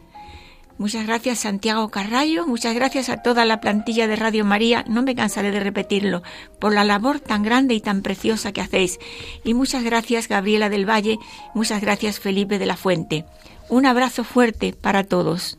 [0.80, 5.14] Muchas gracias Santiago Carrallo, muchas gracias a toda la plantilla de Radio María, no me
[5.14, 6.22] cansaré de repetirlo,
[6.58, 8.98] por la labor tan grande y tan preciosa que hacéis.
[9.44, 11.18] Y muchas gracias Gabriela del Valle,
[11.52, 13.26] muchas gracias Felipe de la Fuente.
[13.68, 15.58] Un abrazo fuerte para todos.